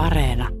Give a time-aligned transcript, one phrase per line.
[0.00, 0.59] Areena.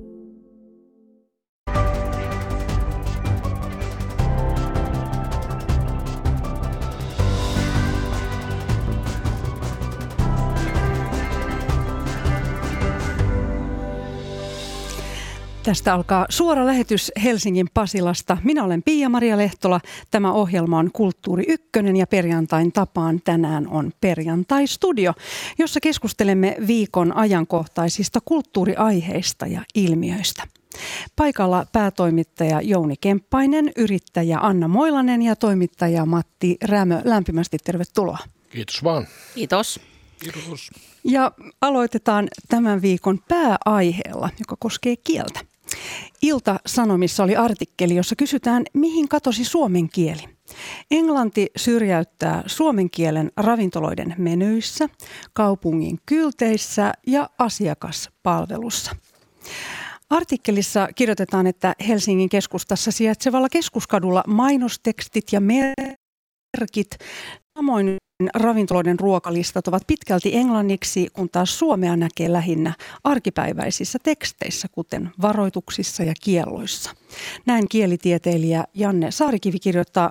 [15.70, 18.36] Tästä alkaa suora lähetys Helsingin Pasilasta.
[18.44, 19.80] Minä olen Pia-Maria Lehtola.
[20.10, 25.12] Tämä ohjelma on Kulttuuri Ykkönen ja perjantain tapaan tänään on Perjantai-studio,
[25.58, 30.42] jossa keskustelemme viikon ajankohtaisista kulttuuriaiheista ja ilmiöistä.
[31.16, 37.00] Paikalla päätoimittaja Jouni Kemppainen, yrittäjä Anna Moilanen ja toimittaja Matti Rämö.
[37.04, 38.18] Lämpimästi tervetuloa.
[38.50, 39.06] Kiitos vaan.
[39.34, 39.80] Kiitos.
[40.20, 40.70] Kiitos.
[41.04, 45.49] Ja aloitetaan tämän viikon pääaiheella, joka koskee kieltä.
[46.22, 50.22] Ilta-Sanomissa oli artikkeli, jossa kysytään, mihin katosi suomen kieli.
[50.90, 54.88] Englanti syrjäyttää suomen kielen ravintoloiden menyissä,
[55.32, 58.96] kaupungin kylteissä ja asiakaspalvelussa.
[60.10, 66.98] Artikkelissa kirjoitetaan, että Helsingin keskustassa sijaitsevalla keskuskadulla mainostekstit ja merkit,
[67.60, 67.96] samoin
[68.34, 72.72] ravintoloiden ruokalistat ovat pitkälti englanniksi, kun taas suomea näkee lähinnä
[73.04, 76.90] arkipäiväisissä teksteissä, kuten varoituksissa ja kielloissa.
[77.46, 80.10] Näin kielitieteilijä Janne Saarikivi kirjoittaa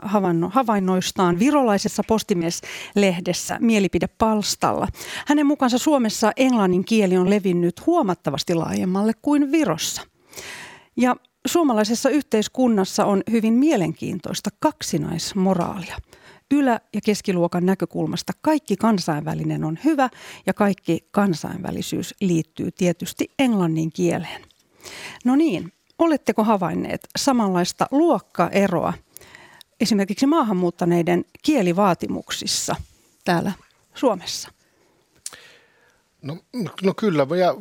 [0.50, 4.88] havainnoistaan virolaisessa postimies-lehdessä Mielipidepalstalla.
[5.28, 10.02] Hänen mukaansa Suomessa englannin kieli on levinnyt huomattavasti laajemmalle kuin Virossa.
[10.98, 11.16] Ja
[11.48, 15.98] suomalaisessa yhteiskunnassa on hyvin mielenkiintoista kaksinaismoraalia–
[16.52, 20.10] ylä- ja keskiluokan näkökulmasta kaikki kansainvälinen on hyvä
[20.46, 24.42] ja kaikki kansainvälisyys liittyy tietysti englannin kieleen.
[25.26, 28.94] No niin, oletteko havainneet samanlaista luokkaeroa
[29.80, 32.76] esimerkiksi maahanmuuttaneiden kielivaatimuksissa
[33.26, 33.52] täällä
[33.94, 34.59] Suomessa?
[36.22, 36.38] No,
[36.84, 37.56] no kyllä, ja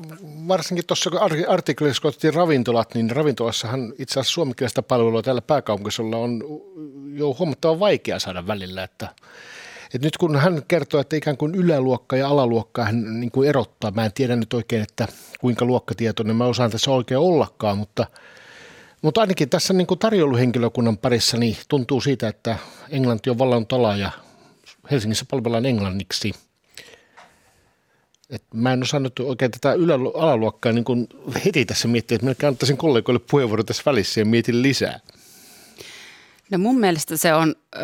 [0.48, 2.03] varsinkin tuossa kun artikkelissa
[2.34, 6.42] ravintolat, niin ravintolassahan itse asiassa suomenkielistä palvelua täällä pääkaupunkisella on
[7.14, 9.08] jo huomattavan vaikea saada välillä, että
[9.95, 13.91] et nyt kun hän kertoo, että ikään kuin yläluokka ja alaluokka hän niin kuin erottaa,
[13.91, 15.08] mä en tiedä nyt oikein, että
[15.41, 18.07] kuinka luokkatietoinen mä osaan tässä oikein ollakaan, mutta,
[19.02, 22.58] mutta ainakin tässä niin kuin tarjouluhenkilökunnan parissa niin tuntuu siitä, että
[22.91, 24.11] englanti on vallannut alaa ja
[24.91, 26.33] Helsingissä palvellaan englanniksi–
[28.30, 31.08] et mä en osannut oikein tätä ylä- alaluokkaa niin kuin
[31.44, 35.00] heti tässä miettiä, että mä antaisin kollegoille puheenvuoro tässä välissä ja mietin lisää.
[36.50, 37.78] No mun mielestä se on ö,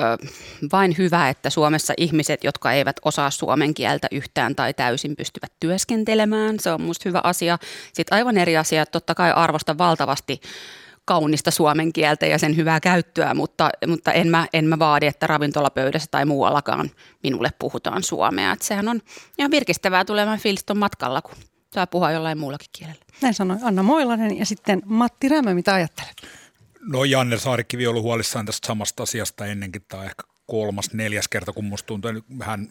[0.72, 6.60] vain hyvä, että Suomessa ihmiset, jotka eivät osaa suomen kieltä yhtään tai täysin pystyvät työskentelemään.
[6.60, 7.58] Se on musta hyvä asia.
[7.92, 10.40] Sitten aivan eri asia, että totta kai arvostan valtavasti
[11.04, 15.26] kaunista suomen kieltä ja sen hyvää käyttöä, mutta, mutta en, mä, en mä vaadi, että
[15.26, 16.90] ravintolapöydässä tai muuallakaan
[17.22, 18.52] minulle puhutaan suomea.
[18.52, 19.00] Et sehän on
[19.38, 21.34] ihan virkistävää tulemaan fiiliston matkalla, kun
[21.74, 23.04] saa puhua jollain muullakin kielellä.
[23.22, 26.16] Näin sanoi Anna Moilanen ja sitten Matti Rämö, mitä ajattelet?
[26.80, 31.52] No Janne Saarikivi on ollut huolissaan tästä samasta asiasta ennenkin, tai ehkä kolmas, neljäs kerta,
[31.52, 32.68] kun musta tuntuu, että hän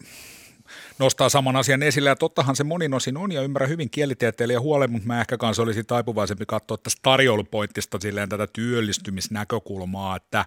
[0.98, 2.08] nostaa saman asian esille.
[2.08, 5.62] Ja tottahan se monin osin on ja ymmärrän hyvin kielitieteilijä huolen, mutta mä ehkä kanssa
[5.62, 10.44] olisi taipuvaisempi katsoa tästä tarjoulupointtista silleen tätä työllistymisnäkökulmaa, että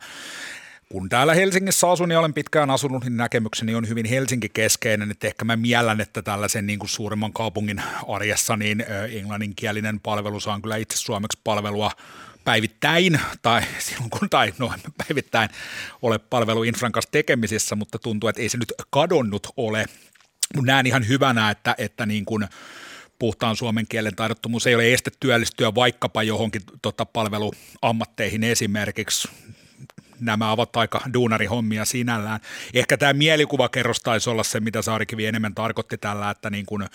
[0.92, 5.46] kun täällä Helsingissä asun ja olen pitkään asunut, niin näkemykseni on hyvin Helsinki-keskeinen, että ehkä
[5.46, 10.98] mä miellän, että tällaisen niin kuin suurimman kaupungin arjessa niin englanninkielinen palvelu saa kyllä itse
[10.98, 11.92] suomeksi palvelua
[12.44, 15.50] päivittäin, tai silloin kun, tai no päivittäin
[16.02, 19.86] ole palveluinfran kanssa tekemisissä, mutta tuntuu, että ei se nyt kadonnut ole.
[20.56, 22.48] Mutta näen ihan hyvänä, että, että niin kuin
[23.20, 29.28] puhtaan suomen kielen taidottomuus ei ole este työllistyä vaikkapa johonkin tota, palveluammatteihin esimerkiksi
[30.20, 32.40] nämä ovat aika duunarihommia sinällään.
[32.74, 36.86] Ehkä tämä mielikuvakerros taisi olla se, mitä Saarikivi enemmän tarkoitti tällä, että niin kuin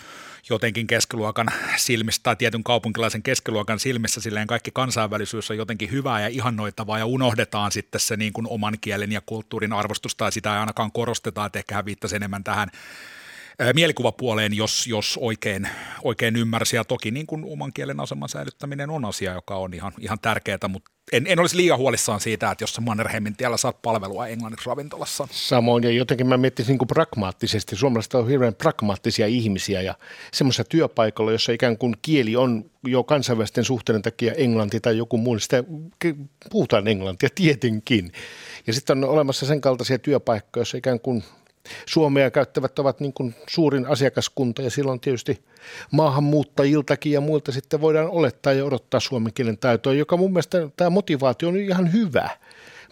[0.49, 6.27] jotenkin keskiluokan silmissä tai tietyn kaupunkilaisen keskiluokan silmissä silleen kaikki kansainvälisyys on jotenkin hyvää ja
[6.27, 10.59] ihannoitavaa ja unohdetaan sitten se niin kuin oman kielen ja kulttuurin arvostus tai sitä ei
[10.59, 12.69] ainakaan korosteta, että ehkä hän viittasi enemmän tähän
[13.73, 15.69] mielikuvapuoleen, jos, jos oikein,
[16.03, 16.75] oikein ymmärsi.
[16.75, 20.67] Ja toki niin kuin oman kielen aseman säilyttäminen on asia, joka on ihan, ihan tärkeää,
[20.67, 25.27] mutta en, en olisi liian huolissaan siitä, että jos Mannerheimin tiellä saat palvelua englanniksi ravintolassa.
[25.31, 27.75] Samoin, ja jotenkin mä miettisin niin kuin pragmaattisesti.
[27.75, 29.95] Suomalaiset on hirveän pragmaattisia ihmisiä, ja
[30.33, 35.33] semmoisessa työpaikalla, jossa ikään kuin kieli on jo kansainvälisten suhteiden takia englanti tai joku muu,
[35.33, 35.63] niin sitä
[36.49, 38.11] puhutaan englantia tietenkin.
[38.67, 41.23] Ja sitten on olemassa sen kaltaisia työpaikkoja, joissa ikään kuin
[41.85, 45.43] Suomea käyttävät ovat niin kuin suurin asiakaskunta ja silloin tietysti
[45.91, 50.89] maahanmuuttajiltakin ja muilta sitten voidaan olettaa ja odottaa suomen kielen taitoa, joka mun mielestä tämä
[50.89, 52.29] motivaatio on ihan hyvä.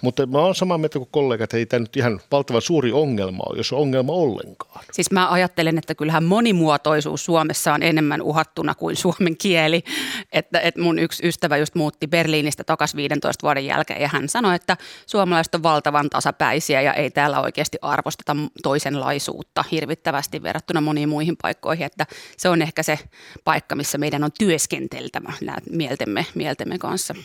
[0.02, 3.44] Mutta mä oon samaa mieltä kuin kollegat, että ei tämä nyt ihan valtavan suuri ongelma
[3.46, 4.86] ole, jos on ongelma ollenkaan.
[4.92, 9.84] Siis mä ajattelen, että kyllähän monimuotoisuus Suomessa on enemmän uhattuna kuin suomen kieli.
[10.32, 14.56] Että, että mun yksi ystävä just muutti Berliinistä takaisin 15 vuoden jälkeen ja hän sanoi,
[14.56, 21.38] että suomalaiset on valtavan tasapäisiä ja ei täällä oikeasti arvosteta toisenlaisuutta hirvittävästi verrattuna moniin muihin
[21.42, 21.86] paikkoihin.
[21.86, 22.06] Että
[22.38, 23.00] se on ehkä se
[23.44, 25.34] paikka, missä meidän on työskenteltävä
[25.72, 27.16] mieltemme, mieltemme kanssa.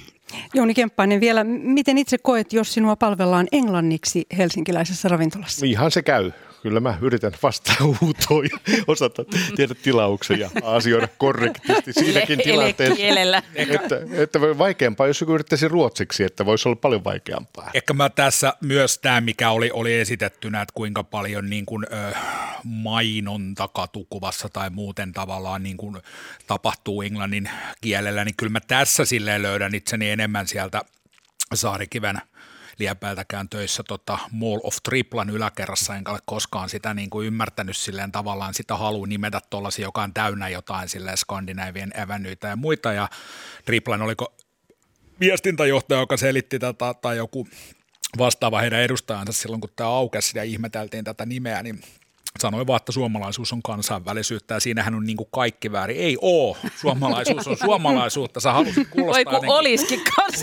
[0.54, 5.66] Jouni Kemppainen vielä, miten itse koet, jos sinua palvellaan englanniksi helsinkiläisessä ravintolassa?
[5.66, 6.32] Ihan se käy
[6.62, 9.24] kyllä mä yritän vastaa huutoon ja osata
[9.56, 13.02] tehdä tilauksen ja asioida korrektisti siinäkin tilanteessa.
[13.54, 17.70] Että, että vaikeampaa, jos joku yrittäisi ruotsiksi, että voisi olla paljon vaikeampaa.
[17.74, 22.14] Ehkä mä tässä myös tämä, mikä oli, oli esitettynä, että kuinka paljon niin kuin, ö,
[22.64, 25.96] mainonta katukuvassa tai muuten tavallaan niin kuin
[26.46, 27.50] tapahtuu englannin
[27.80, 30.82] kielellä, niin kyllä mä tässä silleen löydän itseni enemmän sieltä
[31.54, 32.20] Saarikiven–
[32.78, 38.12] liepäältäkään töissä tota Mall of Triplan yläkerrassa, enkä ole koskaan sitä niin kuin ymmärtänyt silleen
[38.12, 43.08] tavallaan sitä halu nimetä tuollaisia, joka on täynnä jotain silleen Skandinavien Avenueita ja muita, ja
[43.64, 44.36] Triplan oliko
[45.20, 47.48] viestintäjohtaja, joka selitti tätä, tai joku
[48.18, 51.82] vastaava heidän edustajansa silloin, kun tämä aukesi ja ihmeteltiin tätä nimeä, niin
[52.40, 55.96] sanoi vaan, että suomalaisuus on kansainvälisyyttä ja siinähän on niin kuin kaikki väärin.
[55.96, 56.56] Ei oo.
[56.80, 58.40] Suomalaisuus on suomalaisuutta.
[58.40, 60.00] Sä halusit kuulostaa Voi kun olisikin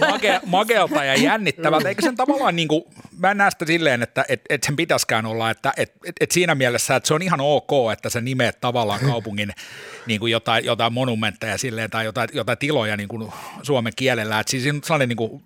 [0.09, 1.89] mage, magelta ja jännittävältä.
[1.89, 2.83] Eikö sen tavallaan, niin kuin,
[3.17, 6.31] mä en näe sitä silleen, että et, et sen pitäskään olla, että et, et, et
[6.31, 9.53] siinä mielessä, että se on ihan ok, että sä nimeet tavallaan kaupungin
[10.07, 13.31] niin kuin jotain, jotain monumentteja silleen, tai jotain, jotain tiloja niin kuin
[13.61, 14.39] suomen kielellä.
[14.39, 15.43] Että siis sellainen niin kuin,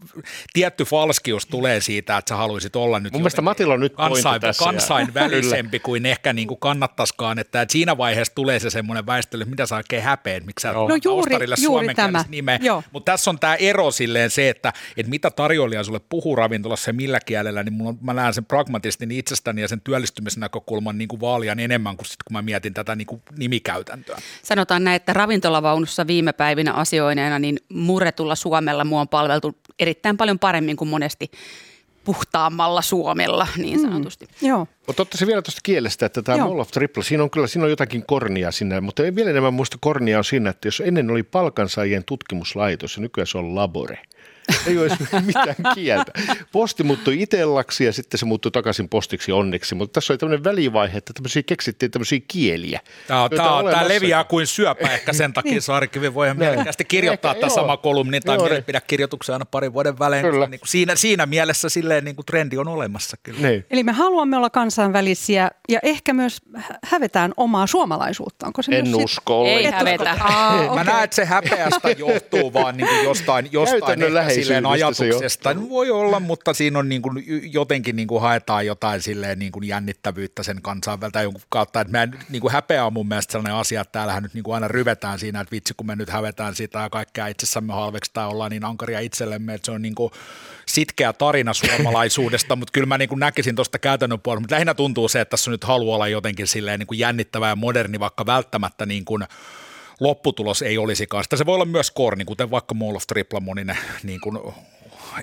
[0.53, 4.41] tietty falskius tulee siitä, että sä haluaisit olla nyt Mun mielestä Matilla on nyt kansain,
[4.59, 9.49] kansainvälisempi kuin ehkä niin kuin kannattaisikaan, että, että siinä vaiheessa tulee se semmoinen väistely, että
[9.49, 12.25] mitä sä oikein häpeät, miksi sä no, juuri, juuri tämä.
[12.29, 12.59] nimeä.
[12.91, 16.93] Mutta tässä on tämä ero silleen se, että, että mitä tarjoilija sulle puhuu ravintolassa ja
[16.93, 21.59] millä kielellä, niin mun, mä näen sen pragmatistin itsestäni ja sen työllistymisnäkökulman niin kuin vaalian
[21.59, 24.17] enemmän kuin sit, kun mä mietin tätä niin kuin nimikäytäntöä.
[24.43, 30.39] Sanotaan näin, että ravintolavaunussa viime päivinä asioineena, niin murretulla Suomella mua on palveltu erittäin paljon
[30.39, 31.31] paremmin kuin monesti
[32.07, 33.81] puhtaammalla Suomella niin mm.
[33.81, 34.25] sanotusti.
[34.25, 34.67] Mm, joo.
[34.87, 37.69] Mutta ottaisin vielä tuosta kielestä, että tämä Mall of Triple, siinä on kyllä siinä on
[37.69, 42.03] jotakin kornia sinne, mutta vielä enemmän muista kornia on siinä, että jos ennen oli palkansaajien
[42.03, 43.99] tutkimuslaitos ja nykyään se on labore–
[44.67, 46.11] ei ole mitään kieltä.
[46.51, 50.97] Posti muuttui itellaksi ja sitten se muuttui takaisin postiksi onneksi, mutta tässä oli tämmöinen välivaihe,
[50.97, 52.79] että tämmöisiä keksittiin tämmöisiä kieliä.
[53.07, 55.61] Tämä, tämä, tämä leviää kuin syöpä ehkä sen takia niin.
[55.61, 60.25] Saarikivi voi ihan mielekkäästi kirjoittaa tämä sama kolumni tai mielipidekirjoituksen aina parin vuoden välein.
[60.25, 63.47] Niin kuin siinä, siinä mielessä silleen niin kuin trendi on olemassa kyllä.
[63.47, 63.65] Niin.
[63.69, 66.37] Eli me haluamme olla kansainvälisiä ja ehkä myös
[66.85, 68.47] hävetään omaa suomalaisuutta.
[68.47, 69.45] Onko se en myös usko.
[69.45, 69.57] Sit...
[69.57, 70.17] Ei hävetä.
[70.19, 70.75] Ah, okay.
[70.75, 73.99] Mä näen, että se häpeästä johtuu vaan niin kuin jostain, jostain
[74.43, 75.53] silleen ajatuksesta.
[75.53, 77.23] No, voi olla, mutta siinä on niin kuin,
[77.53, 81.81] jotenkin niin kuin haetaan jotain silleen niin kuin jännittävyyttä sen kansainvältä jonkun kautta.
[81.81, 84.55] Että mä niin kuin häpeä on mun mielestä sellainen asia, että täällähän nyt niin kuin
[84.55, 87.73] aina ryvetään siinä, että vitsi kun me nyt hävetään sitä ja kaikkea itsessämme
[88.13, 90.11] tai ollaan niin ankaria itsellemme, että se on niin kuin
[90.65, 95.07] sitkeä tarina suomalaisuudesta, mutta kyllä mä niin kuin näkisin tuosta käytännön puolella, mutta lähinnä tuntuu
[95.07, 98.85] se, että tässä nyt haluaa olla jotenkin silleen niin kuin jännittävä ja moderni, vaikka välttämättä
[98.85, 99.23] niin kuin
[99.99, 101.23] lopputulos ei olisikaan.
[101.23, 104.39] Sitä se voi olla myös korni, kuten vaikka Mall of Tripla monine niin kuin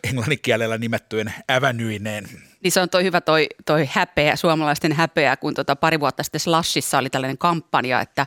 [0.05, 2.25] englanninkielellä nimettyjen ävänyineen.
[2.63, 6.41] Niin se on toi hyvä toi, toi häpeä, suomalaisten häpeä, kun tota pari vuotta sitten
[6.41, 8.27] Slashissa oli tällainen kampanja, että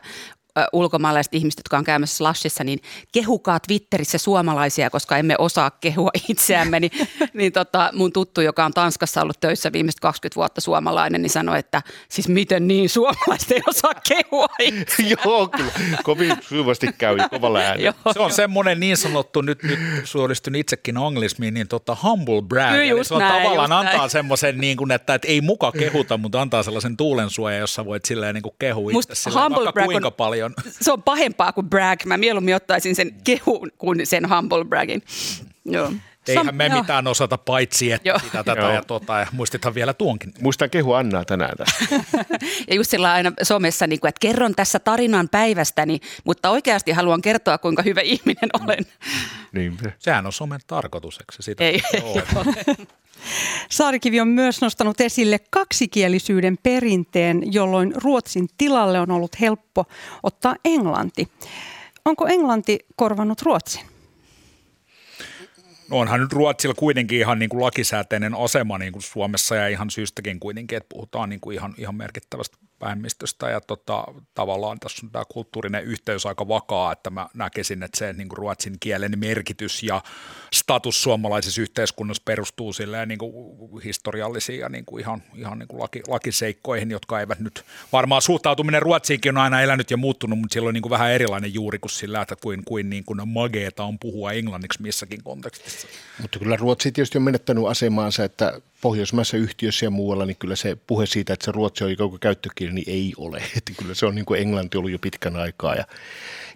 [0.72, 2.80] ulkomaalaiset ihmiset, jotka on käymässä Slashissa, niin
[3.12, 6.80] kehukaa Twitterissä suomalaisia, koska emme osaa kehua itseämme.
[6.80, 6.92] Niin,
[7.34, 11.58] niin tota, mun tuttu, joka on Tanskassa ollut töissä viimeiset 20 vuotta suomalainen, niin sanoi,
[11.58, 14.46] että siis miten niin suomalaiset ei osaa kehua
[15.24, 15.72] Joo, kyllä.
[16.02, 17.92] Kovin syvästi käy kovalla äänellä.
[18.12, 22.74] Se on semmoinen niin sanottu, nyt, nyt suoristun itsekin anglismiin, niin tota humble brag.
[22.74, 26.40] Eli se on näin, tavallaan antaa semmoisen, niin kuin, että, että ei muka kehuta, mutta
[26.40, 30.47] antaa sellaisen tuulensuoja, jossa voit silleen niin kuin kehua itse silleen, vaikka kuinka on, paljon.
[30.80, 32.04] Se on pahempaa kuin brag.
[32.04, 35.02] Mä mieluummin ottaisin sen kehun kuin sen humble bragin.
[35.64, 35.92] Joo.
[36.28, 36.78] Eihän me joo.
[36.78, 38.18] mitään osata paitsi, että joo.
[38.18, 38.70] sitä tätä joo.
[38.70, 40.32] ja tuota, ja muistithan vielä tuonkin.
[40.40, 41.84] Muistan kehu Annaa tänään tässä.
[42.68, 47.22] ja just sillä aina somessa, niin kuin, että kerron tässä tarinan päivästäni, mutta oikeasti haluan
[47.22, 48.86] kertoa, kuinka hyvä ihminen olen.
[49.52, 49.78] Niin.
[49.98, 51.42] Sehän on somen tarkoitukseksi.
[51.42, 52.22] Sitä ei, ei ole.
[53.70, 59.84] Saarikivi on myös nostanut esille kaksikielisyyden perinteen, jolloin Ruotsin tilalle on ollut helppo
[60.22, 61.28] ottaa englanti.
[62.04, 63.86] Onko englanti korvannut Ruotsin?
[65.90, 69.90] No onhan nyt Ruotsilla kuitenkin ihan niin kuin lakisääteinen asema niin kuin Suomessa ja ihan
[69.90, 74.04] syystäkin kuitenkin, että puhutaan niin kuin ihan, ihan merkittävästä vähemmistöstä ja tota,
[74.34, 78.38] tavallaan tässä on tämä kulttuurinen yhteys aika vakaa, että mä näkisin, että se niin kuin
[78.38, 80.02] ruotsin kielen merkitys ja
[80.54, 85.80] status suomalaisessa yhteiskunnassa perustuu silleen niin kuin historiallisiin ja niin kuin ihan, ihan niin kuin
[85.80, 90.74] laki, lakiseikkoihin, jotka eivät nyt, varmaan suhtautuminen Ruotsiinkin on aina elänyt ja muuttunut, mutta silloin
[90.74, 94.32] niin kuin vähän erilainen juuri kuin sillä, että kuin, kuin, niin kuin mageeta on puhua
[94.32, 95.88] englanniksi missäkin kontekstissa.
[96.22, 100.76] Mutta kyllä Ruotsi tietysti on menettänyt asemaansa, että pohjoismaissa yhtiöissä ja muualla, niin kyllä se
[100.86, 103.42] puhe siitä, että se ruotsi on koko käyttökieli, niin ei ole.
[103.56, 105.74] Että kyllä se on niin kuin englanti ollut jo pitkän aikaa.
[105.74, 105.84] Ja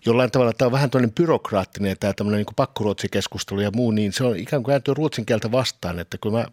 [0.06, 4.24] jollain tavalla tämä on vähän tämmöinen byrokraattinen tämä tämmöinen niin pakkoruotsikeskustelu ja muu, niin se
[4.24, 6.46] on ikään kuin ääntyä ruotsin kieltä vastaan, että kun mä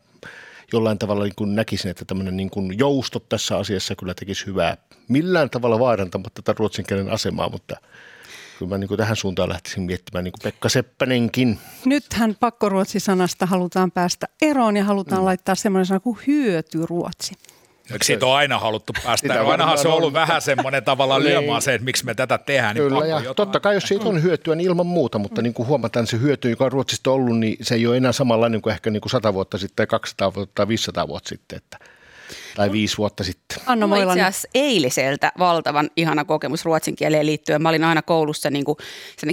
[0.74, 4.78] jollain tavalla niin kuin näkisin, että tämmöinen niin kuin joustot tässä asiassa kyllä tekisi hyvää.
[5.08, 7.76] Millään tavalla vaarantamatta tätä ruotsin kielen asemaa, mutta–
[8.60, 11.60] kyllä mä niin kuin tähän suuntaan lähtisin miettimään niin kuin Pekka Seppänenkin.
[11.86, 15.26] Nythän pakkoruotsi-sanasta halutaan päästä eroon ja halutaan mm.
[15.26, 17.34] laittaa semmoinen sana kuin hyötyruotsi.
[17.92, 19.34] Eikö siitä on aina haluttu päästä?
[19.34, 20.14] Ja ainahan se on ollut on.
[20.14, 21.32] vähän semmoinen tavallaan niin.
[21.32, 22.76] lyömaan se, että miksi me tätä tehdään.
[22.76, 25.44] Niin Kyllä, ja totta kai jos siitä on hyötyä, niin ilman muuta, mutta mm.
[25.44, 28.62] niin kuin huomataan se hyöty, joka on Ruotsista ollut, niin se ei ole enää samanlainen
[28.62, 31.58] kuin ehkä niin kuin 100 vuotta sitten, 200 vuotta tai 500 vuotta sitten.
[31.58, 31.78] Että
[32.60, 33.58] tai viisi vuotta sitten.
[33.66, 34.18] Anna Moilanen.
[34.18, 37.62] Itse asiassa eiliseltä valtavan ihana kokemus ruotsin kieleen liittyen.
[37.62, 38.78] Mä olin aina koulussa niin kuin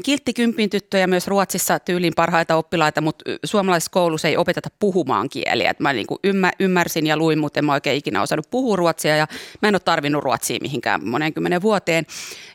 [0.04, 5.70] kilttikympin tyttö ja myös Ruotsissa tyyliin parhaita oppilaita, mutta suomalaisessa koulussa ei opeteta puhumaan kieliä.
[5.70, 8.76] Et mä niin kuin ymmär, ymmärsin ja luin, mutta en mä oikein ikinä osannut puhua
[8.76, 9.26] ruotsia ja
[9.62, 12.06] mä en ole tarvinnut ruotsia mihinkään monen kymmenen vuoteen.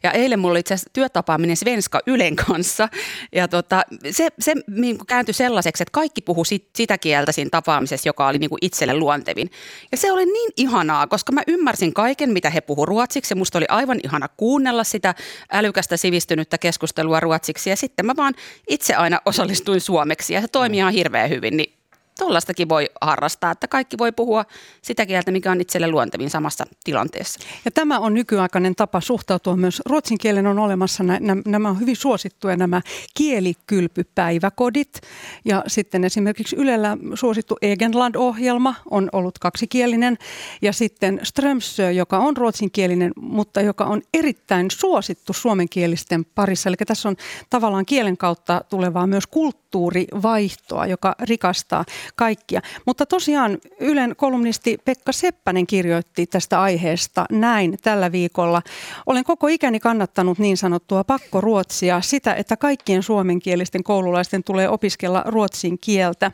[0.03, 2.89] Ja eilen mulla oli itse asiassa työtapaaminen Svenska Ylen kanssa
[3.31, 7.49] ja tota, se, se niin kuin kääntyi sellaiseksi, että kaikki puhu sit, sitä kieltä siinä
[7.49, 9.51] tapaamisessa, joka oli niin kuin itselle luontevin.
[9.91, 13.35] Ja se oli niin ihanaa, koska mä ymmärsin kaiken, mitä he puhu ruotsiksi.
[13.35, 15.15] Musta oli aivan ihana kuunnella sitä
[15.51, 17.69] älykästä sivistynyttä keskustelua ruotsiksi.
[17.69, 18.33] Ja sitten mä vaan
[18.69, 21.57] itse aina osallistuin suomeksi ja se toimii ihan hirveän hyvin.
[21.57, 21.80] Niin
[22.21, 24.45] tuollaistakin voi harrastaa, että kaikki voi puhua
[24.81, 27.39] sitä kieltä, mikä on itselle luontevin samassa tilanteessa.
[27.65, 29.81] Ja tämä on nykyaikainen tapa suhtautua myös.
[29.85, 31.03] Ruotsin kielen on olemassa,
[31.45, 32.81] nämä on hyvin suosittuja nämä
[33.13, 35.01] kielikylpypäiväkodit.
[35.45, 40.17] Ja sitten esimerkiksi Ylellä suosittu Egenland-ohjelma on ollut kaksikielinen.
[40.61, 46.69] Ja sitten Strömsö, joka on ruotsinkielinen, mutta joka on erittäin suosittu suomenkielisten parissa.
[46.69, 47.15] Eli tässä on
[47.49, 52.61] tavallaan kielen kautta tulevaa myös kulttuurivaihtoa, joka rikastaa kaikkia.
[52.85, 58.61] Mutta tosiaan Ylen kolumnisti Pekka Seppänen kirjoitti tästä aiheesta näin tällä viikolla.
[59.05, 65.79] Olen koko ikäni kannattanut niin sanottua pakkoruotsia, sitä, että kaikkien suomenkielisten koululaisten tulee opiskella ruotsin
[65.79, 66.31] kieltä.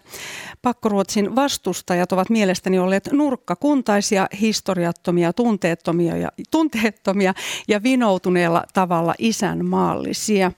[0.61, 7.33] Pakkoruotsin vastustajat ovat mielestäni olleet nurkkakuntaisia, historiattomia, tunteettomia ja, tunteettomia
[7.67, 10.51] ja vinoutuneella tavalla isänmaallisia.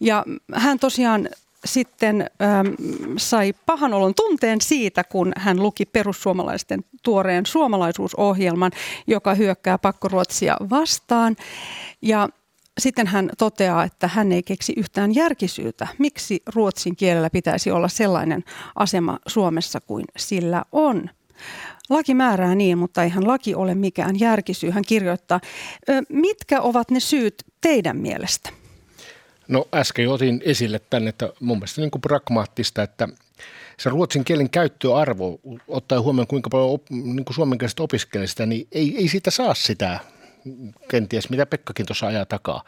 [0.00, 1.28] Ja hän tosiaan
[1.64, 2.66] sitten ähm,
[3.16, 8.72] sai pahan olon tunteen siitä, kun hän luki perussuomalaisten tuoreen suomalaisuusohjelman,
[9.06, 11.36] joka hyökkää pakkoruotsia vastaan.
[12.02, 12.28] Ja
[12.80, 18.44] sitten hän toteaa, että hän ei keksi yhtään järkisyytä, miksi ruotsin kielellä pitäisi olla sellainen
[18.74, 21.10] asema Suomessa kuin sillä on.
[21.90, 24.70] Laki määrää niin, mutta eihän laki ole mikään järkisyy.
[24.70, 25.40] Hän kirjoittaa,
[26.08, 28.63] mitkä ovat ne syyt teidän mielestä?
[29.48, 33.08] No äsken otin esille tänne, että mun mielestä niin kuin pragmaattista, että
[33.78, 38.68] se ruotsin kielen käyttöarvo, ottaa huomioon kuinka paljon op, niin kuin suomenkieliset opiskelee sitä, niin
[38.72, 40.00] ei, ei siitä saa sitä
[40.88, 42.64] kenties, mitä Pekkakin tuossa ajaa takaa.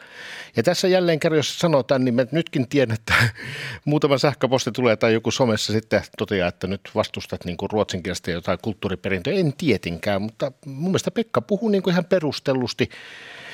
[0.55, 3.13] Ja tässä jälleen kerran, jos sanotaan, niin mä nytkin tiedän, että
[3.85, 8.59] muutama sähköposti tulee tai joku somessa sitten toteaa, että nyt vastustat niin kuin ruotsinkielistä jotain
[8.61, 9.33] kulttuuriperintöä.
[9.33, 12.89] En tietinkään, mutta mun mielestä Pekka puhuu niin kuin ihan perustellusti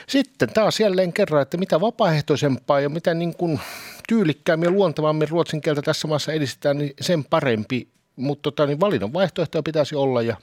[0.07, 3.59] sitten taas jälleen kerran, että mitä vapaaehtoisempaa ja mitä niin kuin
[4.07, 7.87] tyylikkäämmin ja luontevammin ruotsin kieltä tässä maassa edistetään, niin sen parempi.
[8.15, 10.37] Mutta tota, niin valinnan vaihtoehtoja pitäisi olla ja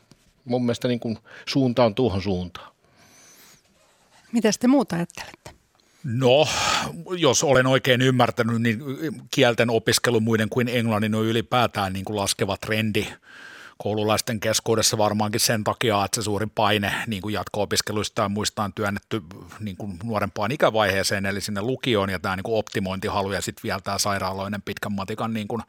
[0.44, 2.72] mun mielestä niin kuin suunta on tuohon suuntaan.
[4.32, 5.50] Mitä te muuta ajattelette?
[6.04, 6.48] No,
[7.16, 8.82] jos olen oikein ymmärtänyt, niin
[9.30, 13.06] kielten opiskelu muiden kuin englannin on ylipäätään niin kuin laskeva trendi
[13.82, 18.24] koululaisten keskuudessa varmaankin sen takia, että se suurin paine niin kuin jatko-opiskeluista
[18.64, 19.22] on työnnetty
[19.60, 23.80] niin kuin nuorempaan ikävaiheeseen, eli sinne lukioon, ja tämä niin kuin optimointihalu ja sitten vielä
[23.80, 25.62] tämä sairaaloinen pitkän matikan niin kuin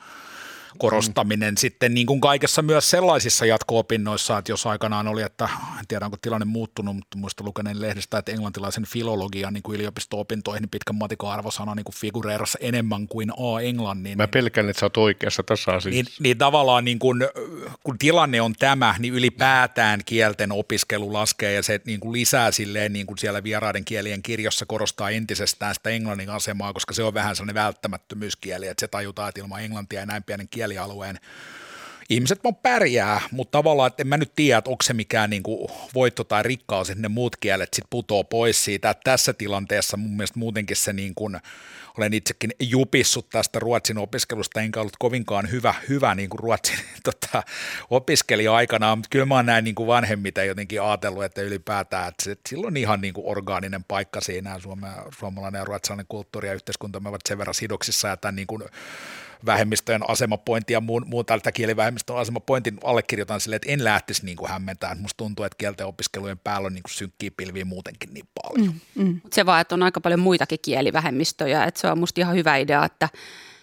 [0.79, 1.57] korostaminen mm.
[1.57, 5.49] sitten niin kuin kaikessa myös sellaisissa jatko-opinnoissa, että jos aikanaan oli, että
[5.79, 10.69] en tiedä onko tilanne muuttunut, mutta muista lukeneen lehdestä, että englantilaisen filologian niin kuin yliopisto-opintoihin
[10.69, 14.17] pitkän matikon arvosana niin kuin figureerassa enemmän kuin A-englannin.
[14.17, 15.89] Mä pelkään, että sä oot oikeassa tässä asiassa.
[15.89, 17.21] Niin, niin tavallaan niin kuin,
[17.83, 22.93] kun tilanne on tämä, niin ylipäätään kielten opiskelu laskee ja se niin kuin lisää silleen
[22.93, 27.35] niin kuin siellä vieraiden kielien kirjossa korostaa entisestään sitä englannin asemaa, koska se on vähän
[27.35, 31.19] sellainen välttämättömyyskieli, että se tajutaan, että ilman englantia ja näin pienen kieli kielialueen
[32.09, 35.43] ihmiset vaan pärjää, mutta tavallaan, että en mä nyt tiedä, että onko se mikään niin
[35.43, 39.97] kuin voitto tai rikkaus, että ne muut kielet sitten putoo pois siitä, että tässä tilanteessa
[39.97, 41.39] mun mielestä muutenkin se niin kuin,
[41.97, 47.43] olen itsekin jupissut tästä ruotsin opiskelusta, enkä ollut kovinkaan hyvä, hyvä niin kuin ruotsin tota,
[47.89, 52.23] opiskelija aikanaan, mutta kyllä mä oon näin niin kuin vanhemmiten jotenkin ajatellut, että ylipäätään, että
[52.23, 54.59] se, sillä on ihan niin kuin orgaaninen paikka siinä,
[55.19, 58.63] suomalainen ja ruotsalainen kulttuuri ja yhteiskunta ovat sen verran sidoksissa ja tämän niin kuin
[59.45, 64.51] vähemmistöjen asemapointi ja muun, muun tältä kielivähemmistön asemapointin allekirjoitan silleen, että en lähtisi niin kuin
[64.51, 64.95] hämmentää.
[64.95, 68.73] Musta tuntuu, että kielten opiskelujen päällä on niin kuin synkkiä pilviä muutenkin niin paljon.
[68.95, 69.21] Mm, mm.
[69.31, 72.85] Se vaan, että on aika paljon muitakin kielivähemmistöjä, että se on musta ihan hyvä idea,
[72.85, 73.09] että,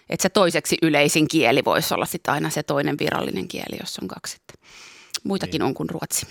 [0.09, 4.07] että se toiseksi yleisin kieli voisi olla sitten aina se toinen virallinen kieli, jos on
[4.07, 4.37] kaksi.
[4.39, 4.67] Että
[5.23, 5.67] muitakin niin.
[5.67, 6.27] on kuin ruotsi.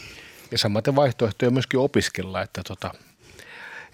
[0.51, 2.95] Ja samaten vaihtoehtoja myöskin opiskella, että tota,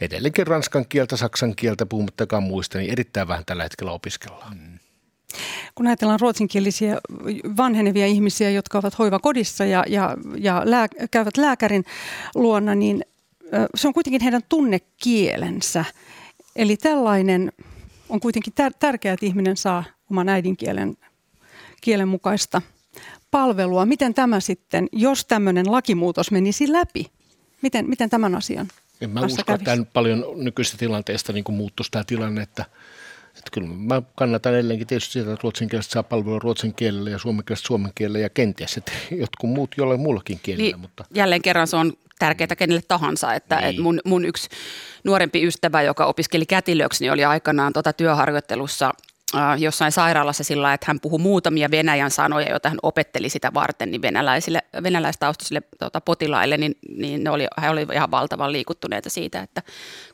[0.00, 4.56] edelleenkin ranskan kieltä, saksan kieltä, puhumattakaan muista, niin erittäin vähän tällä hetkellä opiskellaan.
[4.56, 4.73] Mm
[5.74, 6.98] kun ajatellaan ruotsinkielisiä
[7.56, 11.84] vanhenevia ihmisiä, jotka ovat hoivakodissa ja, ja, ja lää, käyvät lääkärin
[12.34, 13.04] luona, niin
[13.74, 15.84] se on kuitenkin heidän tunnekielensä.
[16.56, 17.52] Eli tällainen
[18.08, 20.96] on kuitenkin tär- tärkeää, että ihminen saa oman äidinkielen
[21.80, 22.62] kielen mukaista
[23.30, 23.86] palvelua.
[23.86, 27.06] Miten tämä sitten, jos tämmöinen lakimuutos menisi läpi,
[27.62, 28.68] miten, miten tämän asian
[29.00, 29.70] en mä usko, kävisi?
[29.70, 32.64] että paljon nykyistä tilanteesta niin muuttuisi tämä tilanne, että–
[33.38, 37.66] että kyllä mä kannatan edelleenkin tietysti sitä, että ruotsinkieliset saa palvelua ruotsin kielellä ja suomenkieliset
[37.66, 40.70] suomen kielellä ja kenties että jotkut muut jollain muullakin kielellä.
[40.70, 41.04] Niin, mutta.
[41.14, 43.68] Jälleen kerran se on tärkeää kenelle tahansa, että, niin.
[43.68, 44.48] että mun, mun yksi
[45.04, 48.94] nuorempi ystävä, joka opiskeli kätilöksi, niin oli aikanaan tuota työharjoittelussa
[49.58, 54.02] jossain sairaalassa sillä että hän puhui muutamia venäjän sanoja, joita hän opetteli sitä varten niin
[54.02, 59.62] venäläisille, venäläistaustaisille tuota, potilaille, niin, niin ne oli, he olivat ihan valtavan liikuttuneita siitä, että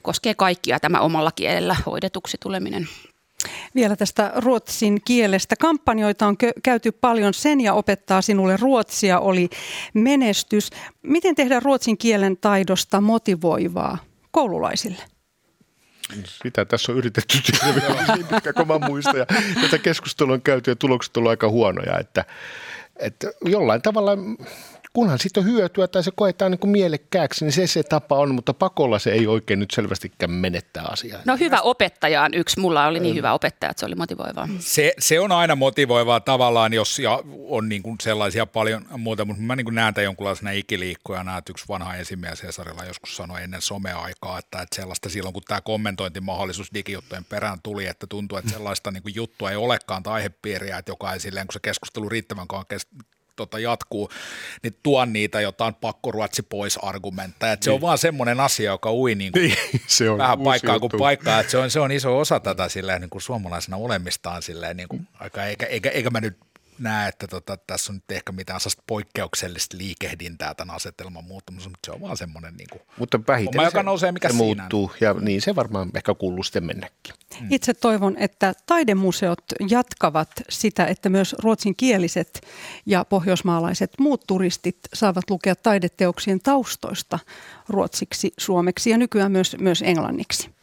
[0.02, 2.88] koskee kaikkia tämä omalla kielellä hoidetuksi tuleminen.
[3.74, 5.56] Vielä tästä ruotsin kielestä.
[5.56, 7.34] Kampanjoita on käyty paljon.
[7.34, 9.48] Sen ja opettaa sinulle ruotsia oli
[9.94, 10.70] menestys.
[11.02, 13.98] Miten tehdä ruotsin kielen taidosta motivoivaa
[14.30, 15.02] koululaisille?
[16.42, 19.16] Sitä tässä on yritetty tehdä, niin pitkä kun mä muistan.
[19.16, 19.26] Ja
[19.62, 21.98] tätä keskustelua on käyty ja tulokset ovat aika huonoja.
[21.98, 22.24] Että,
[22.96, 24.12] että jollain tavalla
[24.92, 28.34] kunhan siitä on hyötyä tai se koetaan niin kuin mielekkääksi, niin se se tapa on,
[28.34, 31.20] mutta pakolla se ei oikein nyt selvästikään menettää asiaa.
[31.24, 32.60] No hyvä opettaja on yksi.
[32.60, 34.48] Mulla oli niin hyvä opettaja, että se oli motivoivaa.
[34.58, 39.42] Se, se on aina motivoivaa tavallaan, jos ja on niin kuin sellaisia paljon muuta, mutta
[39.42, 43.62] mä niin kuin näen tämän jonkunlaisena ikiliikkujana, että yksi vanha esimies Cesarilla joskus sanoi ennen
[43.62, 48.90] someaikaa, että, että sellaista silloin, kun tämä kommentointimahdollisuus digijuttujen perään tuli, että tuntuu, että sellaista
[48.90, 52.48] niin kuin juttua ei olekaan tai aihepiiriä, että joka ei silleen, kun se keskustelu riittävän
[52.48, 52.66] kauan
[53.40, 54.10] tota jatkuu,
[54.62, 57.54] niin tuon niitä jotain pakkoruotsi pois argumentteja.
[57.54, 57.62] Niin.
[57.62, 57.80] Se on niin.
[57.80, 60.88] vaan semmoinen asia, joka ui niin kuin niin, se on vähän paikkaa juttu.
[60.88, 61.40] kuin paikkaa.
[61.40, 64.88] Että se, on, se on iso osa tätä silleen, niin kuin suomalaisena olemistaan silleen, niin
[64.88, 66.36] kuin, aika, eikä, eikä, eikä mä nyt
[66.80, 71.86] näe, että tota, tässä on nyt ehkä mitään sellaista poikkeuksellista liikehdintää tämän asetelman muuttamassa, mutta
[71.86, 75.42] se on vaan semmoinen niin kuin, mutta vähitellen joka nousee, mikä se muuttuu ja niin
[75.42, 77.14] se varmaan ehkä kuuluu sitten mennäkin.
[77.38, 77.46] Hmm.
[77.50, 82.46] Itse toivon, että taidemuseot jatkavat sitä, että myös ruotsinkieliset
[82.86, 87.18] ja pohjoismaalaiset muut turistit saavat lukea taideteoksien taustoista
[87.68, 90.59] ruotsiksi, suomeksi ja nykyään myös, myös englanniksi.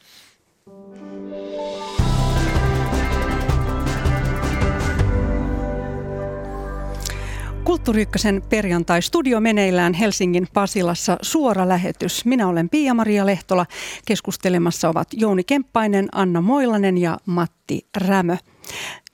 [7.78, 8.08] Kulttuuri
[8.50, 12.26] perjantai-studio meneillään Helsingin Pasilassa suora lähetys.
[12.26, 13.66] Minä olen Pia-Maria Lehtola.
[14.06, 18.38] Keskustelemassa ovat Jouni Kemppainen, Anna Moilanen ja Matti Rämö.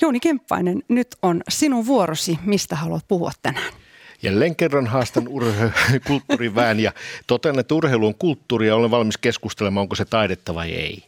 [0.02, 2.40] Jouni Kemppainen, nyt on sinun vuorosi.
[2.46, 3.74] Mistä haluat puhua tänään?
[4.22, 6.92] Jälleen kerran haastan urhe- kulttuurivään ja
[7.28, 11.04] totean, että urheilu on kulttuuri ja olen valmis keskustelemaan, onko se taidetta vai ei.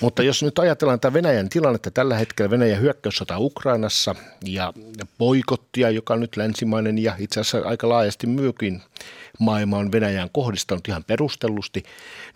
[0.00, 4.72] Mutta jos nyt ajatellaan tätä Venäjän tilannetta tällä hetkellä, Venäjän hyökkäyssota Ukrainassa ja,
[5.18, 8.82] poikottia, joka nyt länsimainen ja itse asiassa aika laajasti myökin
[9.38, 11.82] maailma on Venäjään kohdistanut ihan perustellusti.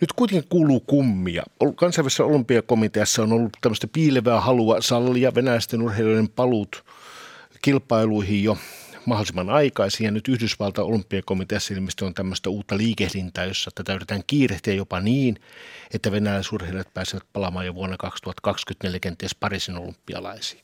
[0.01, 1.43] Nyt kuitenkin kuuluu kummia.
[1.75, 6.83] Kansainvälisessä olympiakomiteassa on ollut tämmöistä piilevää halua sallia venäläisten urheilijoiden paluut
[7.61, 8.57] kilpailuihin jo
[9.05, 10.05] mahdollisimman aikaisin.
[10.05, 15.39] Ja nyt Yhdysvaltain olympiakomiteassa ilmeisesti on tämmöistä uutta liikehdintää, jossa tätä yritetään kiirehtiä jopa niin,
[15.93, 20.61] että venäläisurheilijat pääsevät palaamaan jo vuonna 2024 kenties Pariisin olympialaisiin.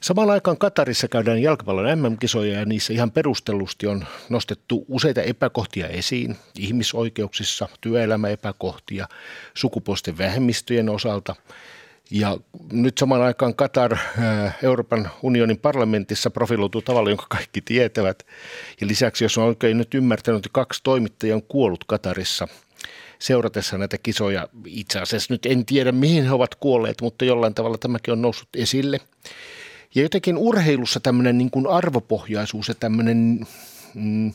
[0.00, 6.36] Samaan aikaan Katarissa käydään jalkapallon MM-kisoja ja niissä ihan perustellusti on nostettu useita epäkohtia esiin
[6.58, 9.08] ihmisoikeuksissa, työelämäepäkohtia,
[9.54, 11.36] sukupuolisten vähemmistöjen osalta–
[12.10, 12.38] ja
[12.72, 18.26] nyt samaan aikaan Katar äh, Euroopan unionin parlamentissa profiloituu tavalla, jonka kaikki tietävät.
[18.80, 22.48] Ja lisäksi, jos on oikein nyt ymmärtänyt, kaksi toimittajaa on kuollut Katarissa
[23.18, 24.48] seuratessa näitä kisoja.
[24.66, 28.48] Itse asiassa nyt en tiedä, mihin he ovat kuolleet, mutta jollain tavalla tämäkin on noussut
[28.56, 29.00] esille.
[29.94, 33.46] Ja jotenkin urheilussa tämmöinen niin kuin arvopohjaisuus ja tämmöinen
[33.94, 34.32] mm,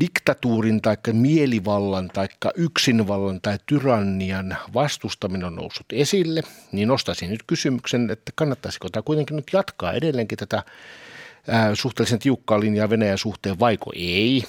[0.00, 8.10] diktatuurin tai mielivallan tai yksinvallan tai tyrannian vastustaminen on noussut esille, niin nostaisin nyt kysymyksen,
[8.10, 10.62] että kannattaisiko tämä kuitenkin nyt jatkaa edelleenkin tätä
[11.74, 14.44] suhteellisen tiukkaa linjaa Venäjän suhteen, vaiko ei.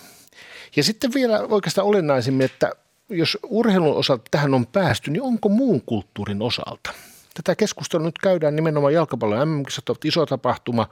[0.76, 2.72] Ja sitten vielä oikeastaan olennaisimmin, että
[3.10, 6.94] jos urheilun osalta tähän on päästy, niin onko muun kulttuurin osalta?
[7.34, 10.90] Tätä keskustelua nyt käydään nimenomaan jalkapallon MM-kisat iso tapahtuma.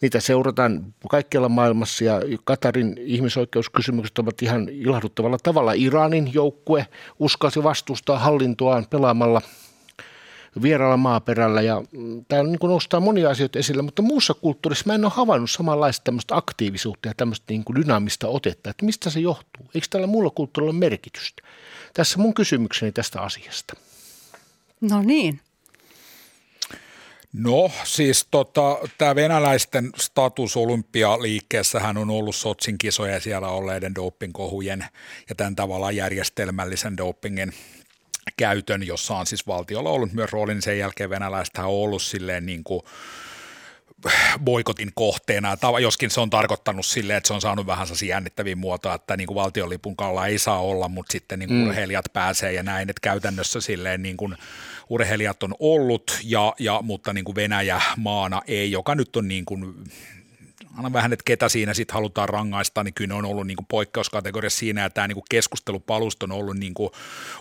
[0.00, 5.72] Niitä seurataan kaikkialla maailmassa ja Katarin ihmisoikeuskysymykset ovat ihan ilahduttavalla tavalla.
[5.72, 6.86] Iranin joukkue
[7.18, 9.42] uskalsi vastustaa hallintoaan pelaamalla
[10.62, 14.94] vieraalla maaperällä ja mm, tämä niin kuin nostaa monia asioita esille, mutta muussa kulttuurissa mä
[14.94, 19.20] en ole havainnut samanlaista tämmöistä aktiivisuutta ja tämmöistä niin kuin dynaamista otetta, että mistä se
[19.20, 19.66] johtuu?
[19.74, 21.42] Eikö tällä muulla kulttuurilla ole merkitystä?
[21.94, 23.74] Tässä mun kysymykseni tästä asiasta.
[24.80, 25.40] No niin.
[27.32, 34.84] No siis tota, tämä venäläisten status olympialiikkeessähän on ollut Sotsin kisoja siellä olleiden dopingkohujen
[35.28, 37.52] ja tämän tavallaan järjestelmällisen dopingin
[38.36, 42.46] käytön, jossa on siis valtiolla ollut myös rooli, niin sen jälkeen venäläistä on ollut silleen
[42.46, 42.82] niin kuin
[44.44, 48.94] boikotin kohteena, joskin se on tarkoittanut silleen, että se on saanut vähän sellaisia jännittäviä muotoa,
[48.94, 51.66] että niin kuin valtionlipun kalla ei saa olla, mutta sitten niin kuin mm.
[51.66, 54.36] urheilijat pääsee ja näin, että käytännössä silleen niin kuin
[54.88, 59.44] urheilijat on ollut, ja, ja, mutta niin kuin Venäjä maana ei, joka nyt on niin
[59.44, 59.74] kuin
[60.78, 64.50] aina vähän, että ketä siinä sitten halutaan rangaista, niin kyllä ne on ollut niin poikkeuskategoria
[64.50, 66.74] siinä, ja tämä niin keskustelupalusto on ollut niin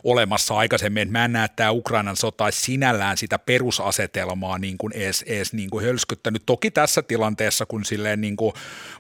[0.04, 5.22] olemassa aikaisemmin, että mä en näe, että tämä Ukrainan sota sinällään sitä perusasetelmaa niin edes,
[5.22, 6.44] edes niin hölskyttänyt.
[6.46, 8.36] Toki tässä tilanteessa, kun silleen niin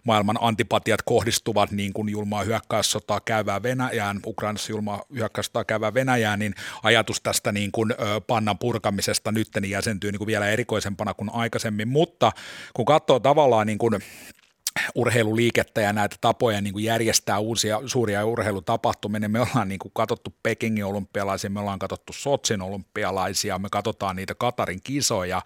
[0.03, 7.21] maailman antipatiat kohdistuvat niin julmaa hyökkäyssotaa käyvää Venäjään, Ukrainassa julmaa hyökkäyssotaa käyvää Venäjään, niin ajatus
[7.21, 7.71] tästä niin
[8.27, 12.31] pannan purkamisesta nyt niin jäsentyy niin vielä erikoisempana kuin aikaisemmin, mutta
[12.73, 13.93] kun katsoo tavallaan niin kuin
[14.95, 20.33] urheiluliikettä ja näitä tapoja niin kuin järjestää uusia suuria urheilutapahtumia, me ollaan niin kuin katsottu
[20.43, 25.41] Pekingin olympialaisia, me ollaan katsottu Sotsin olympialaisia, me katsotaan niitä Katarin kisoja,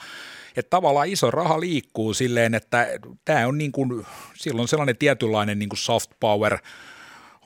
[0.55, 2.87] että tavallaan iso raha liikkuu silleen, että
[3.25, 6.57] tämä on niin kuin, silloin sellainen tietynlainen niin kuin soft power–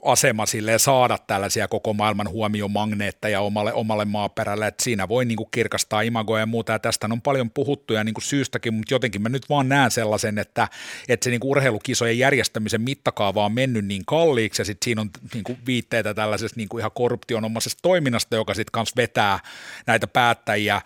[0.06, 5.50] asema silleen saada tällaisia koko maailman huomiomagneetteja omalle, omalle maaperälle, että siinä voi niin kuin
[5.52, 9.22] kirkastaa imagoja ja muuta, ja tästä on paljon puhuttu ja niin kuin syystäkin, mutta jotenkin
[9.22, 10.68] mä nyt vaan näen sellaisen, että,
[11.10, 15.10] että se niin kuin urheilukisojen järjestämisen mittakaava on mennyt niin kalliiksi, ja sitten siinä on
[15.34, 19.40] niin kuin viitteitä tällaisesta niin kuin ihan korruptionomaisesta toiminnasta, joka sitten kanssa vetää
[19.88, 20.82] näitä päättäjiä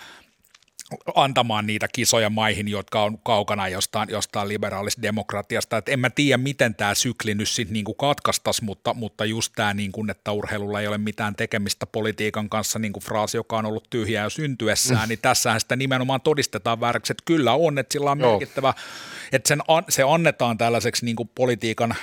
[1.15, 5.78] antamaan niitä kisoja maihin, jotka on kaukana jostain, jostain liberaalista demokratiasta.
[5.78, 9.73] Et en mä tiedä, miten tämä sykli nyt sitten niinku katkaistaisi, mutta, mutta just tämä,
[9.73, 13.89] niinku, että urheilulla ei ole mitään tekemistä politiikan kanssa, niin kuin fraasi, joka on ollut
[13.89, 15.10] tyhjää jo syntyessään, mm.
[15.10, 18.73] niin tässähän sitä nimenomaan todistetaan vääräksi, että kyllä on, että sillä on merkittävä,
[19.32, 21.95] että sen, se annetaan tällaiseksi niinku politiikan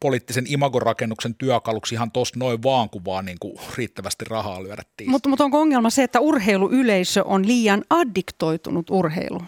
[0.00, 5.10] poliittisen imagorakennuksen työkaluksi ihan tuosta noin vaan, kun vaan niin kuin riittävästi rahaa lyödettiin.
[5.10, 9.46] Mutta, mutta onko ongelma se, että urheiluyleisö on liian addiktoitunut urheiluun?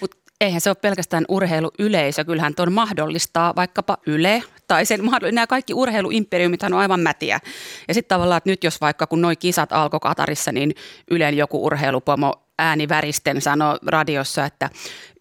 [0.00, 5.00] Mut eihän se ole pelkästään urheiluyleisö, kyllähän tuon mahdollistaa vaikkapa Yle tai sen,
[5.32, 7.40] nämä kaikki urheiluimperiumit on aivan mätiä.
[7.88, 10.74] Ja sitten tavallaan, että nyt jos vaikka kun nuo kisat alkoi Katarissa, niin
[11.10, 14.70] Ylen joku urheilupomo ääni väristen sanoi radiossa, että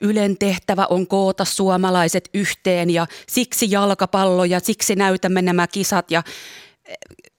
[0.01, 6.23] Ylen tehtävä on koota suomalaiset yhteen ja siksi jalkapallo ja siksi näytämme nämä kisat ja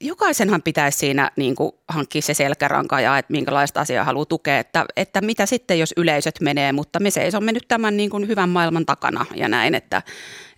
[0.00, 4.86] jokaisenhan pitäisi siinä niin kuin hankkia se selkäranka ja että minkälaista asiaa haluaa tukea, että,
[4.96, 8.86] että mitä sitten jos yleisöt menee, mutta me seisomme nyt tämän niin kuin hyvän maailman
[8.86, 10.02] takana ja näin, että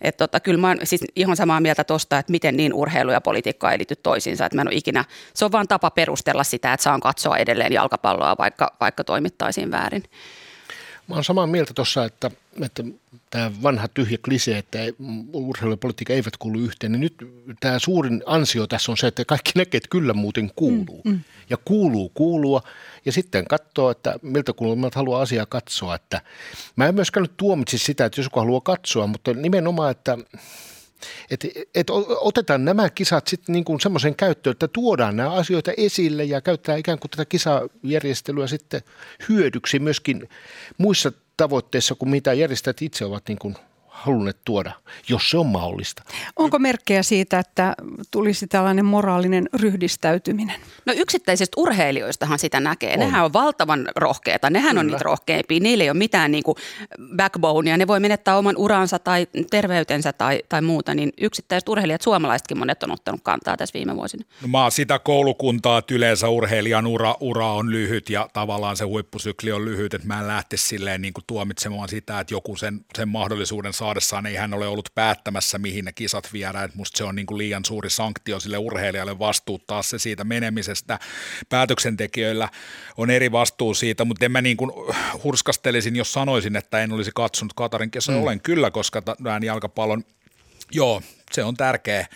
[0.01, 3.21] että tota, kyllä mä oon siis ihan samaa mieltä tuosta, että miten niin urheilu ja
[3.21, 6.73] politiikka ei liity toisiinsa, että mä en ole ikinä, se on vaan tapa perustella sitä,
[6.73, 10.03] että saan katsoa edelleen jalkapalloa, vaikka, vaikka toimittaisiin väärin.
[11.07, 12.31] Mä oon samaa mieltä tuossa, että,
[12.61, 12.83] että
[13.35, 14.79] tämä vanha tyhjä klise, että
[15.33, 17.15] urheilu ja politiikka eivät kuulu yhteen, niin nyt
[17.59, 21.01] tämä suurin ansio tässä on se, että kaikki näkee, että kyllä muuten kuuluu.
[21.05, 21.19] Mm, mm.
[21.49, 22.61] Ja kuuluu kuulua
[23.05, 25.95] ja sitten katsoo, että miltä kulmalta haluaa asiaa katsoa.
[25.95, 26.21] Että
[26.75, 30.17] mä en myöskään nyt tuomitsi sitä, että jos joku haluaa katsoa, mutta nimenomaan, että
[31.31, 31.45] et,
[31.75, 31.87] et
[32.19, 36.75] otetaan nämä kisat sitten niin kuin semmoisen käyttöön, että tuodaan nämä asioita esille ja käyttää
[36.75, 38.81] ikään kuin tätä kisajärjestelyä sitten
[39.29, 40.29] hyödyksi myöskin
[40.77, 43.55] muissa tavoitteissa kuin mitä järjestäjät itse ovat niin kuin
[43.95, 44.71] halunneet tuoda,
[45.09, 46.03] jos se on mahdollista.
[46.35, 47.75] Onko merkkejä siitä, että
[48.11, 50.55] tulisi tällainen moraalinen ryhdistäytyminen?
[50.85, 52.93] No yksittäisistä urheilijoistahan sitä näkee.
[52.93, 52.99] On.
[52.99, 54.49] Nehän on valtavan rohkeita.
[54.49, 54.79] Nehän Kyllä.
[54.79, 55.59] on niitä rohkeimpia.
[55.59, 56.55] Niillä ei ole mitään niin kuin
[57.15, 57.77] backbonea.
[57.77, 60.95] Ne voi menettää oman uransa tai terveytensä tai, tai muuta.
[60.95, 64.25] Niin yksittäiset urheilijat, suomalaisetkin monet on ottanut kantaa tässä viime vuosina.
[64.41, 68.85] No mä oon sitä koulukuntaa, että yleensä urheilijan ura, ura on lyhyt ja tavallaan se
[68.85, 69.93] huippusykli on lyhyt.
[69.93, 74.25] Että mä en lähtisi silleen niin kuin tuomitsemaan sitä, että joku sen, sen mahdollisuuden saadessaan
[74.25, 76.69] ei hän ole ollut päättämässä, mihin ne kisat viedään.
[76.75, 80.99] Musta se on niin kuin liian suuri sanktio sille urheilijalle vastuuttaa se siitä menemisestä.
[81.49, 82.49] Päätöksentekijöillä
[82.97, 84.71] on eri vastuu siitä, mutta en mä niin kuin
[85.23, 88.17] hurskastelisin, jos sanoisin, että en olisi katsonut Katarin kisoja.
[88.17, 88.23] Mm.
[88.23, 90.03] Olen kyllä, koska tämän jalkapallon,
[90.71, 92.07] joo, se on tärkeä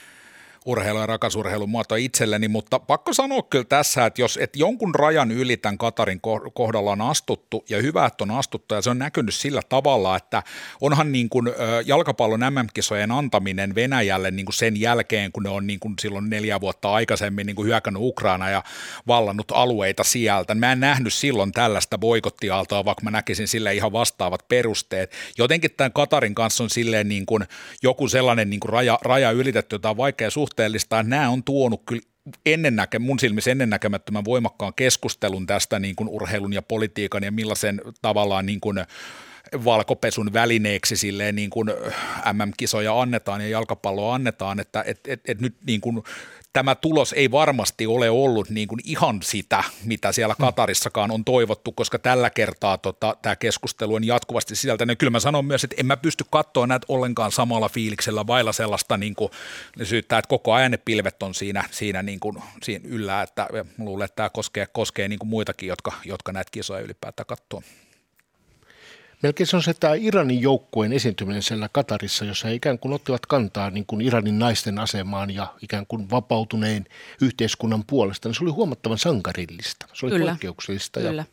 [0.69, 5.31] urheilu ja rakasurheilun muoto itselleni, mutta pakko sanoa kyllä tässä, että jos et jonkun rajan
[5.31, 6.21] yli tämän Katarin
[6.53, 10.43] kohdalla on astuttu ja hyvä, että on astuttu ja se on näkynyt sillä tavalla, että
[10.81, 11.49] onhan niin kuin
[11.85, 16.61] jalkapallon MM-kisojen antaminen Venäjälle niin kuin sen jälkeen, kun ne on niin kuin silloin neljä
[16.61, 18.63] vuotta aikaisemmin niin kuin hyökännyt Ukraina ja
[19.07, 20.55] vallannut alueita sieltä.
[20.55, 25.11] Mä en nähnyt silloin tällaista boikottiaaltoa, vaikka mä näkisin sille ihan vastaavat perusteet.
[25.37, 27.43] Jotenkin tämän Katarin kanssa on silleen niin kuin
[27.83, 31.43] joku sellainen niin kuin raja, raja ylitetty, jota on vaikea suhteellista suhteellista, että nämä on
[31.43, 32.01] tuonut kyllä
[32.45, 38.45] ennennäke, mun silmissä ennennäkemättömän voimakkaan keskustelun tästä niin kuin urheilun ja politiikan ja millaisen tavallaan
[38.45, 38.77] niin kuin
[39.65, 41.69] valkopesun välineeksi silleen niin kuin
[42.33, 46.03] MM-kisoja annetaan ja jalkapalloa annetaan, että et, et, et nyt niin kuin
[46.53, 50.45] tämä tulos ei varmasti ole ollut niin kuin ihan sitä, mitä siellä mm.
[50.45, 54.99] Katarissakaan on toivottu, koska tällä kertaa tota, tämä keskustelu on jatkuvasti sisältänyt.
[54.99, 58.97] Kyllä mä sanon myös, että en mä pysty katsoa näitä ollenkaan samalla fiiliksellä vailla sellaista
[58.97, 59.31] niin kuin,
[59.83, 64.05] syyttää, että koko ajan ne pilvet on siinä, siinä, niin kuin, siinä yllä, että luulen,
[64.05, 67.61] että tämä koskee, koskee niin kuin muitakin, jotka, jotka näitä kisoja ylipäätään katsoo.
[69.23, 73.25] Melkein se on se tämä Iranin joukkueen esiintyminen siellä Katarissa, jossa he ikään kuin ottivat
[73.25, 76.85] kantaa niin kuin Iranin naisten asemaan ja ikään kuin vapautuneen
[77.21, 78.29] yhteiskunnan puolesta.
[78.29, 79.85] Niin se oli huomattavan sankarillista.
[79.93, 80.31] Se oli Kyllä.
[80.31, 80.99] poikkeuksellista.
[80.99, 81.25] Kyllä.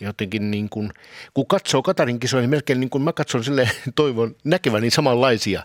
[0.00, 0.92] Ja jotenkin niin kuin,
[1.34, 5.62] kun katsoo Katarin kisoja, niin melkein niin kuin mä katson sille toivon näkeväni samanlaisia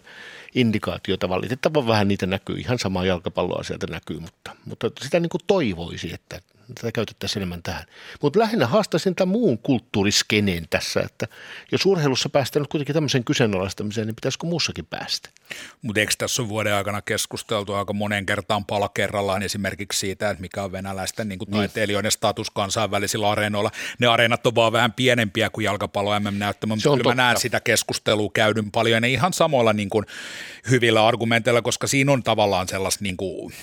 [0.55, 1.29] indikaatioita.
[1.29, 6.13] Valitettavan vähän niitä näkyy, ihan samaa jalkapalloa sieltä näkyy, mutta, mutta sitä niin kuin toivoisi,
[6.13, 6.41] että
[6.75, 7.85] tätä käytettäisiin enemmän tähän.
[8.21, 11.27] Mutta lähinnä haastaisin tämän muun kulttuuriskeneen tässä, että
[11.71, 15.29] jos urheilussa päästään nyt kuitenkin tämmöisen kyseenalaistamiseen, niin pitäisikö muussakin päästä?
[15.81, 20.41] Mutta eikö tässä ole vuoden aikana keskusteltu aika monen kertaan pala kerrallaan esimerkiksi siitä, että
[20.41, 21.57] mikä on venäläisten niin kuin niin.
[21.57, 23.71] taiteilijoiden status kansainvälisillä areenoilla.
[23.99, 28.31] Ne areenat on vaan vähän pienempiä kuin jalkapallo MM-näyttämö, mutta kyllä mä näen sitä keskustelua
[28.33, 30.05] käydyn paljon ja ihan samoilla niin kuin
[30.69, 33.53] hyvillä argumenteilla, koska siinä on tavallaan sellaista niin kuin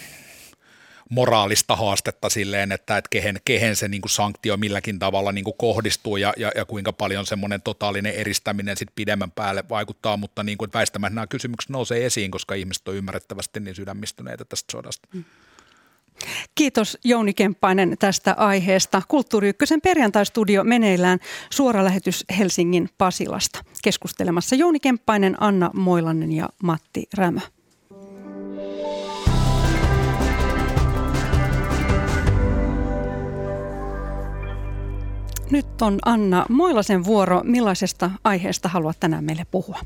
[1.10, 5.56] moraalista haastetta silleen, että, että kehen, kehen se niin kuin sanktio milläkin tavalla niin kuin
[5.58, 10.58] kohdistuu ja, ja, ja kuinka paljon semmoinen totaalinen eristäminen sit pidemmän päälle vaikuttaa, mutta niin
[10.58, 15.08] kuin, väistämättä nämä kysymykset nousee esiin, koska ihmiset on ymmärrettävästi niin sydämistyneitä tästä sodasta.
[15.14, 15.24] Mm.
[16.54, 19.02] Kiitos Jouni Kemppainen tästä aiheesta.
[19.08, 21.18] Kulttuuri Ykkösen perjantaistudio meneillään
[21.50, 23.64] suora lähetys Helsingin Pasilasta.
[23.82, 27.40] Keskustelemassa Jouni Kemppainen, Anna Moilanen ja Matti Rämö.
[35.50, 37.40] Nyt on Anna Moilasen vuoro.
[37.44, 39.80] Millaisesta aiheesta haluat tänään meille puhua?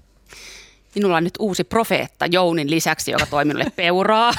[0.94, 4.32] Minulla on nyt uusi profeetta Jounin lisäksi, joka toi minulle peuraa.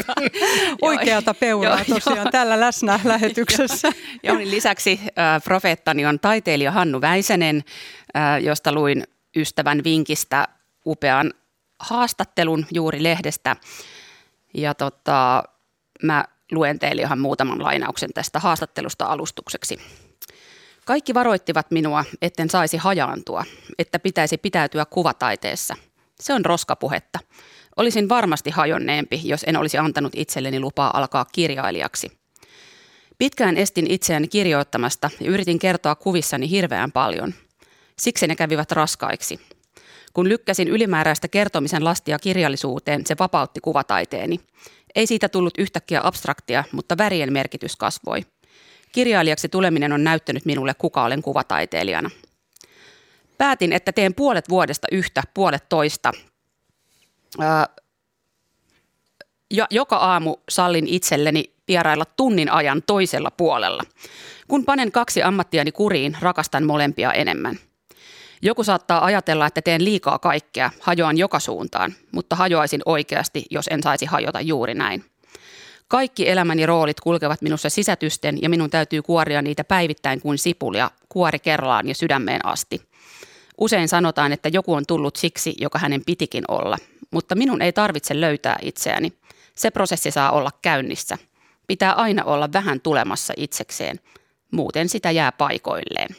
[0.82, 3.92] Oikeata peuraa tosiaan tällä läsnä lähetyksessä.
[4.22, 7.64] Jounin lisäksi äh, profeettani on taiteilija Hannu Väisänen,
[8.16, 9.04] äh, josta luin
[9.36, 10.48] ystävän vinkistä
[10.86, 11.32] upean
[11.78, 13.56] haastattelun juuri lehdestä.
[14.54, 15.42] Ja tota,
[16.02, 19.78] mä luen teille ihan muutaman lainauksen tästä haastattelusta alustukseksi.
[20.84, 23.44] Kaikki varoittivat minua, etten saisi hajaantua,
[23.78, 25.74] että pitäisi pitäytyä kuvataiteessa.
[26.20, 27.18] Se on roskapuhetta.
[27.76, 32.18] Olisin varmasti hajonneempi, jos en olisi antanut itselleni lupaa alkaa kirjailijaksi.
[33.18, 37.34] Pitkään estin itseäni kirjoittamasta ja yritin kertoa kuvissani hirveän paljon.
[37.98, 39.40] Siksi ne kävivät raskaiksi.
[40.12, 44.40] Kun lykkäsin ylimääräistä kertomisen lastia kirjallisuuteen, se vapautti kuvataiteeni.
[44.94, 48.22] Ei siitä tullut yhtäkkiä abstraktia, mutta värien merkitys kasvoi.
[48.92, 52.10] Kirjailijaksi tuleminen on näyttänyt minulle, kuka olen kuvataiteilijana.
[53.38, 56.12] Päätin, että teen puolet vuodesta yhtä, puolet toista.
[59.50, 63.82] ja joka aamu sallin itselleni vierailla tunnin ajan toisella puolella.
[64.48, 67.58] Kun panen kaksi ammattiani kuriin, rakastan molempia enemmän.
[68.42, 73.82] Joku saattaa ajatella, että teen liikaa kaikkea, hajoan joka suuntaan, mutta hajoaisin oikeasti, jos en
[73.82, 75.11] saisi hajota juuri näin.
[75.92, 81.38] Kaikki elämäni roolit kulkevat minussa sisätysten ja minun täytyy kuoria niitä päivittäin kuin sipulia, kuori
[81.38, 82.82] kerrallaan ja sydämeen asti.
[83.58, 86.78] Usein sanotaan, että joku on tullut siksi, joka hänen pitikin olla,
[87.10, 89.12] mutta minun ei tarvitse löytää itseäni.
[89.54, 91.18] Se prosessi saa olla käynnissä.
[91.66, 94.00] Pitää aina olla vähän tulemassa itsekseen,
[94.50, 96.16] muuten sitä jää paikoilleen.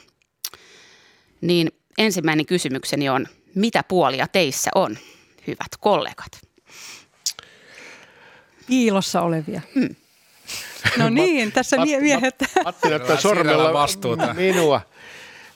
[1.40, 4.98] Niin ensimmäinen kysymykseni on, mitä puolia teissä on,
[5.46, 6.43] hyvät kollegat?
[8.66, 9.60] Piilossa olevia.
[9.74, 9.94] Mm.
[10.98, 12.34] No niin, tässä Matti- miehet.
[12.64, 14.34] Matti näyttää sormella vastuuta.
[14.34, 14.80] minua.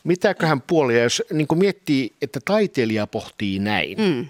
[0.04, 3.98] Mitäköhän puolia, jos niin miettii, että taiteilija pohtii näin.
[3.98, 4.28] Mm.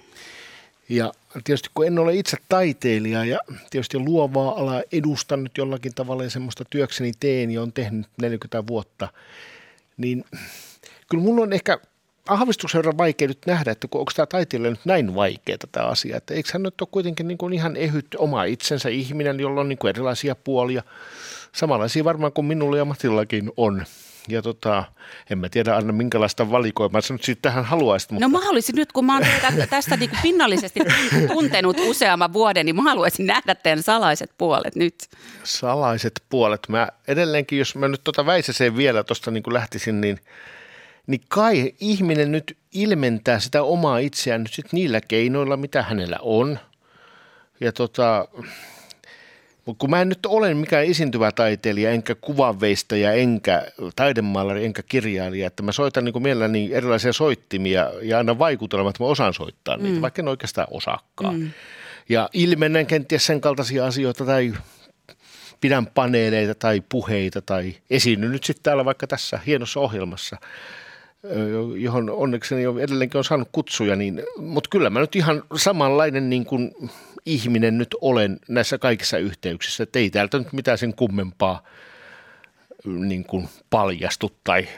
[0.88, 1.12] Ja
[1.44, 3.38] tietysti kun en ole itse taiteilija ja
[3.70, 8.66] tietysti luovaa alaa edustan nyt jollakin tavalla ja semmoista työkseni teen ja on tehnyt 40
[8.66, 9.08] vuotta,
[9.96, 10.24] niin
[11.10, 11.78] kyllä mulla on ehkä
[12.28, 16.34] aavistuksen verran vaikea nyt nähdä, että onko tämä taiteilija nyt näin vaikea tätä asiaa, että
[16.34, 19.78] eikö hän nyt ole kuitenkin niin kuin ihan ehyt oma itsensä ihminen, jolla on niin
[19.78, 20.82] kuin erilaisia puolia,
[21.52, 23.84] samanlaisia varmaan kuin minulla ja Matillakin on.
[24.28, 24.84] Ja tota,
[25.30, 28.74] en mä tiedä Anna minkälaista valikoimaa sä nyt siitä tähän haluaisit, mutta No mä haluaisin
[28.74, 30.80] nyt, kun mä oon teitä tästä niin kuin pinnallisesti
[31.28, 34.94] tuntenut useamman vuoden, niin mä haluaisin nähdä teidän salaiset puolet nyt.
[35.44, 36.60] salaiset puolet.
[36.68, 40.20] Mä edelleenkin, jos mä nyt tota Väisäseen vielä tuosta niin lähtisin, niin,
[41.08, 46.58] niin kai ihminen nyt ilmentää sitä omaa itseään nyt sit niillä keinoilla, mitä hänellä on.
[47.60, 48.28] Ja tota,
[49.64, 53.66] mutta kun mä en nyt ole mikään esiintyvä taiteilija, enkä kuvanveistäjä, enkä
[53.96, 59.08] taidemaalari, enkä kirjailija, että mä soitan niin mielelläni erilaisia soittimia ja aina vaikutelmat, että mä
[59.08, 60.02] osaan soittaa niitä, mm.
[60.02, 61.40] vaikka en oikeastaan osaakaan.
[61.40, 61.50] Mm.
[62.08, 64.54] Ja ilmennän kenties sen kaltaisia asioita tai
[65.60, 70.36] pidän paneeleita tai puheita tai esiinnyn nyt sitten täällä vaikka tässä hienossa ohjelmassa,
[71.76, 76.44] johon onnekseni jo edelleenkin on saanut kutsuja, niin, mutta kyllä mä nyt ihan samanlainen niin
[76.44, 76.72] kuin
[77.26, 81.62] ihminen nyt olen näissä kaikissa yhteyksissä, että ei täältä nyt mitään sen kummempaa
[82.84, 84.68] niin kuin paljastu tai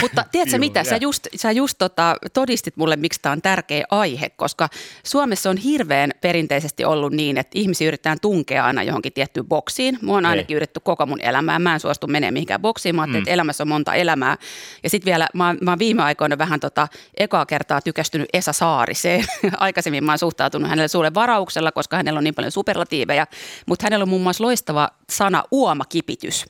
[0.00, 4.30] Mutta tiedätkö mitä, sä just, sä just tota, todistit mulle, miksi tämä on tärkeä aihe,
[4.30, 4.68] koska
[5.04, 9.98] Suomessa on hirveän perinteisesti ollut niin, että ihmisiä yritetään tunkea aina johonkin tiettyyn boksiin.
[10.02, 13.20] Mua on ainakin yritetty koko mun elämää, mä en suostu menemään mihinkään boksiin, mä ajattelin,
[13.20, 13.22] mm.
[13.22, 14.36] että elämässä on monta elämää.
[14.82, 18.52] Ja sitten vielä, mä, oon- mä oon viime aikoina vähän tota, ekaa kertaa tykästynyt Esa
[18.52, 19.24] Saariseen.
[19.56, 23.26] Aikaisemmin mä oon suhtautunut hänelle suuren varauksella, koska hänellä on niin paljon superlatiiveja,
[23.66, 26.44] mutta hänellä on muun muassa loistava sana uomakipitys.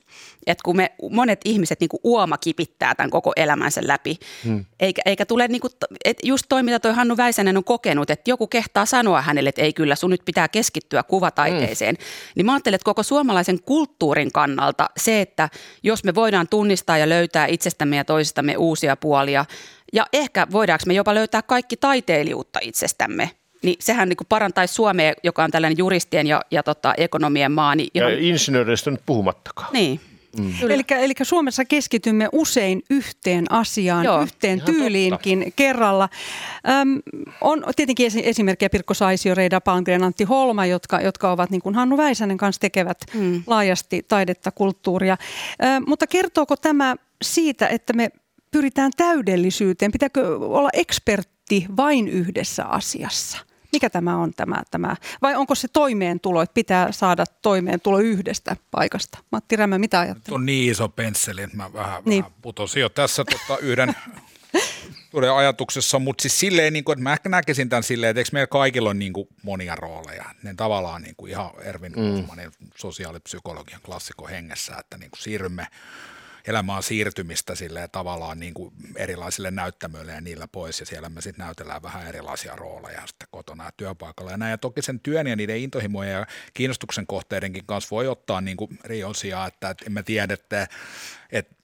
[0.47, 4.65] Että kun me monet ihmiset niin uoma kipittää tämän koko elämänsä läpi, hmm.
[4.79, 5.71] eikä, eikä tule niin kuin,
[6.05, 9.61] et just toi, mitä toi Hannu Väisänen on kokenut, että joku kehtaa sanoa hänelle, että
[9.61, 11.95] ei kyllä, sun nyt pitää keskittyä kuvataiteeseen.
[11.95, 12.05] Hmm.
[12.35, 15.49] Niin mä ajattelen, että koko suomalaisen kulttuurin kannalta se, että
[15.83, 19.45] jos me voidaan tunnistaa ja löytää itsestämme ja toisistamme uusia puolia,
[19.93, 23.31] ja ehkä voidaanko me jopa löytää kaikki taiteilijuutta itsestämme,
[23.63, 27.75] niin sehän niin kuin parantaisi Suomea, joka on tällainen juristien ja, ja tota, ekonomien maa.
[27.75, 29.69] Niin, ja ihan, insinööreistä nyt puhumattakaan.
[29.73, 29.99] niin.
[30.37, 30.53] Mm.
[30.97, 36.09] Eli, Suomessa keskitymme usein yhteen asiaan, Joo, yhteen tyyliinkin kerralla.
[36.81, 37.01] Öm,
[37.41, 41.75] on tietenkin esi- esimerkkejä Pirkko Saisio, Reida Palmgren, Antti Holma, jotka, jotka ovat niin kuin
[41.75, 43.43] Hannu Väisänen kanssa tekevät mm.
[43.47, 45.17] laajasti taidetta, kulttuuria.
[45.63, 48.09] Ö, mutta kertooko tämä siitä, että me
[48.51, 49.91] pyritään täydellisyyteen?
[49.91, 53.52] Pitääkö olla ekspertti vain yhdessä asiassa?
[53.73, 54.95] Mikä tämä on tämä, tämä?
[55.21, 59.17] Vai onko se toimeentulo, että pitää saada toimeentulo yhdestä paikasta?
[59.31, 60.35] Matti Rämä, mitä ajattelet?
[60.35, 62.23] on niin iso pensseli, että mä vähän, Niin.
[62.23, 63.95] vähän putosin jo tässä tota, yhden
[65.13, 68.29] uuden ajatuksessa, mutta siis silleen, niin kuin, että mä ehkä näkisin tämän silleen, että eikö
[68.33, 70.25] meillä kaikilla on niin kuin monia rooleja.
[70.43, 72.51] Ne tavallaan niin kuin ihan Ervin mm.
[72.75, 75.67] sosiaalipsykologian klassikon hengessä, että niin kuin siirrymme
[76.47, 81.45] elämään siirtymistä silleen tavallaan niin kuin erilaisille näyttämöille ja niillä pois, ja siellä me sitten
[81.45, 84.51] näytellään vähän erilaisia rooleja sitten kotona ja työpaikalla ja näin.
[84.51, 88.79] Ja toki sen työn ja niiden intohimojen ja kiinnostuksen kohteidenkin kanssa voi ottaa niin kuin
[88.83, 90.67] Rion sijaan, että, että en tiedä, että,
[91.31, 91.55] että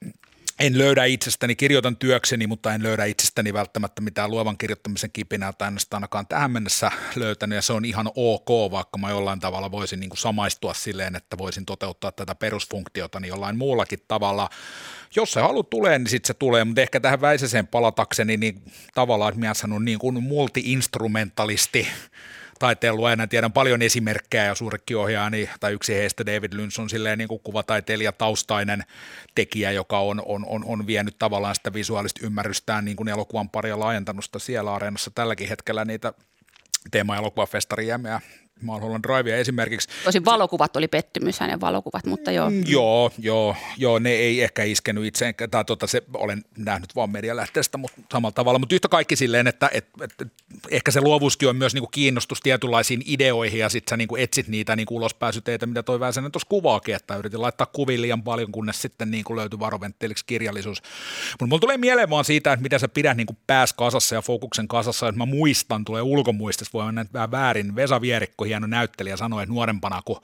[0.59, 5.71] en löydä itsestäni, kirjoitan työkseni, mutta en löydä itsestäni välttämättä mitään luovan kirjoittamisen kipinää tai
[5.91, 10.09] ainakaan tähän mennessä löytänyt ja se on ihan ok, vaikka mä jollain tavalla voisin niin
[10.09, 14.49] kuin samaistua silleen, että voisin toteuttaa tätä perusfunktiota niin jollain muullakin tavalla.
[15.15, 18.61] Jos se halu tulee, niin sitten se tulee, mutta ehkä tähän Väisäseen palatakseni, niin
[18.93, 21.87] tavallaan, että mies on niin kuin multi-instrumentalisti,
[22.59, 24.53] taiteen luojana tiedän paljon esimerkkejä ja
[24.95, 28.83] ohjaaja, niin, tai yksi heistä David Lyns on silleen niin kuin kuvataiteilija taustainen
[29.35, 33.79] tekijä, joka on, on, on, on vienyt tavallaan sitä visuaalista ymmärrystään niin kuin elokuvan paria
[33.79, 36.13] laajentanut sitä siellä areenassa tälläkin hetkellä niitä
[36.91, 37.87] teema-elokuvafestari
[38.61, 39.89] Mulholland Drivea esimerkiksi.
[40.03, 42.49] Tosin valokuvat oli pettymys, hänen valokuvat, mutta joo.
[42.49, 47.09] Mm, joo, joo, joo, ne ei ehkä iskenyt itseen, tai tota, se olen nähnyt vaan
[47.09, 50.27] medialähteestä mutta samalla tavalla, mutta yhtä kaikki silleen, että et, et,
[50.69, 54.75] ehkä se luovuuskin on myös niinku kiinnostus tietynlaisiin ideoihin ja sitten sä niinku etsit niitä
[54.75, 59.11] niinku ulospääsyteitä, mitä toi Väisänen tuossa kuvaakin, että yritin laittaa kuvia liian paljon, kunnes sitten
[59.11, 60.81] niinku löytyi varoventtiiliksi kirjallisuus.
[61.31, 64.67] Mutta mulla tulee mieleen vaan siitä, että miten sä pidät niinku pääs kasassa ja fokuksen
[64.67, 69.43] kasassa, että mä muistan, tulee ulkomuistista, voi mennä vähän väärin, Vesa Vierikko, hieno näyttelijä, sanoi,
[69.43, 70.21] että nuorempana, kun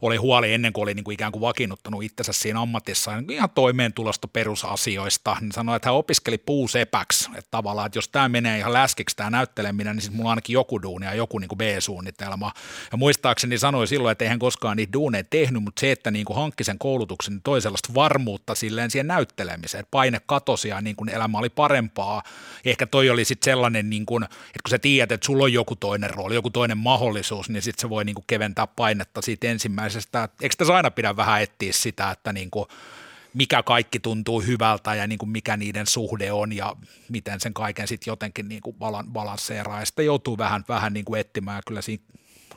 [0.00, 3.50] oli huoli ennen kuin oli niin kuin ikään kuin vakiinnuttanut itsensä siinä ammatissa, niin ihan
[3.50, 8.72] toimeentulosta perusasioista, niin sanoi, että hän opiskeli puusepäksi, että tavallaan, että jos tämä menee ihan
[8.72, 12.52] läskiksi tämä näytteleminen, niin sitten mulla on ainakin joku duuni ja joku niin kuin B-suunnitelma.
[12.92, 16.36] Ja muistaakseni sanoi silloin, että eihän koskaan niitä duuneja tehnyt, mutta se, että niin kuin
[16.36, 20.96] hankki sen koulutuksen, niin toi sellaista varmuutta silleen siihen näyttelemiseen, että paine katosi ja niin
[20.96, 22.22] kuin elämä oli parempaa.
[22.64, 25.76] Ehkä toi oli sitten sellainen, niin kuin, että kun sä tiedät, että sulla on joku
[25.76, 29.85] toinen rooli, joku toinen mahdollisuus, niin sitten se voi niin kuin keventää painetta siitä ensimmäisestä.
[30.42, 32.66] Eikö tässä aina pidä vähän etsiä sitä, että niin kuin,
[33.34, 36.76] mikä kaikki tuntuu hyvältä ja niin kuin mikä niiden suhde on ja
[37.08, 38.76] miten sen kaiken sitten jotenkin niin kuin
[39.12, 39.80] balansseeraa.
[39.80, 42.04] Ja sitten joutuu vähän, vähän niin kuin etsimään ja kyllä siinä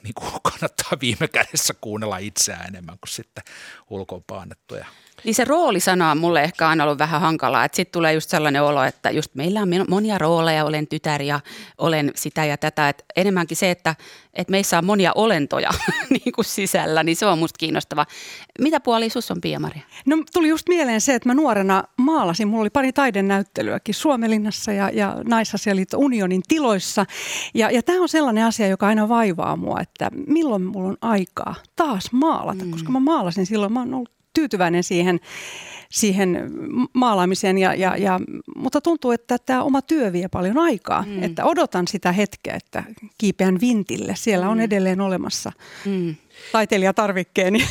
[0.03, 3.43] niin kuin kannattaa viime kädessä kuunnella itseään enemmän kuin sitten
[3.89, 4.85] ulkoon paannettuja
[5.23, 8.63] niin se roolisana on mulle ehkä aina ollut vähän hankalaa, että sitten tulee just sellainen
[8.63, 11.39] olo, että just meillä on monia rooleja, olen tytär ja
[11.77, 13.95] olen sitä ja tätä, että enemmänkin se, että,
[14.33, 15.69] että meissä on monia olentoja
[16.09, 18.05] niin kuin sisällä, niin se on musta kiinnostava.
[18.59, 19.81] Mitä puoli sus on, Pia-Maria?
[20.05, 24.89] No tuli just mieleen se, että mä nuorena maalasin, mulla oli pari taidenäyttelyäkin Suomelinnassa ja,
[24.89, 27.05] ja Naisasialiitto Unionin tiloissa.
[27.53, 31.55] Ja, ja tämä on sellainen asia, joka aina vaivaa mua, että milloin mulla on aikaa
[31.75, 32.71] taas maalata, mm.
[32.71, 35.19] koska mä maalasin silloin, mä oon ollut tyytyväinen siihen,
[35.89, 36.51] siihen
[36.93, 38.19] maalaamiseen, ja, ja, ja,
[38.55, 41.03] mutta tuntuu, että tämä oma työ vie paljon aikaa.
[41.07, 41.23] Mm.
[41.23, 42.83] Että odotan sitä hetkeä, että
[43.17, 44.13] kiipeän vintille.
[44.15, 44.63] Siellä on mm.
[44.63, 45.51] edelleen olemassa
[45.85, 46.15] mm.
[46.51, 47.65] taiteilijatarvikkeeni.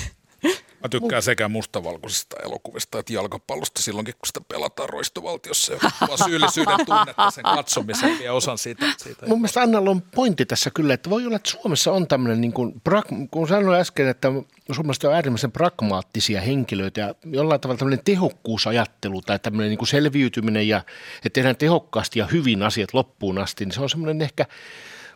[0.82, 5.72] Mä tykkään sekä mustavalkoisista elokuvista että jalkapallosta silloinkin, kun sitä pelataan roistovaltiossa.
[5.72, 8.86] Ja vaan syyllisyyden tunnetta sen katsomisen ja osan siitä.
[8.96, 12.40] siitä Mun mielestä Annalla on pointti tässä kyllä, että voi olla, että Suomessa on tämmöinen,
[12.40, 12.82] niin kuin,
[13.30, 14.28] kun sanoin äsken, että
[14.72, 20.68] Suomessa on äärimmäisen pragmaattisia henkilöitä ja jollain tavalla tämmöinen tehokkuusajattelu tai tämmöinen niin kuin selviytyminen
[20.68, 20.82] ja
[21.16, 24.46] että tehdään tehokkaasti ja hyvin asiat loppuun asti, niin se on semmoinen ehkä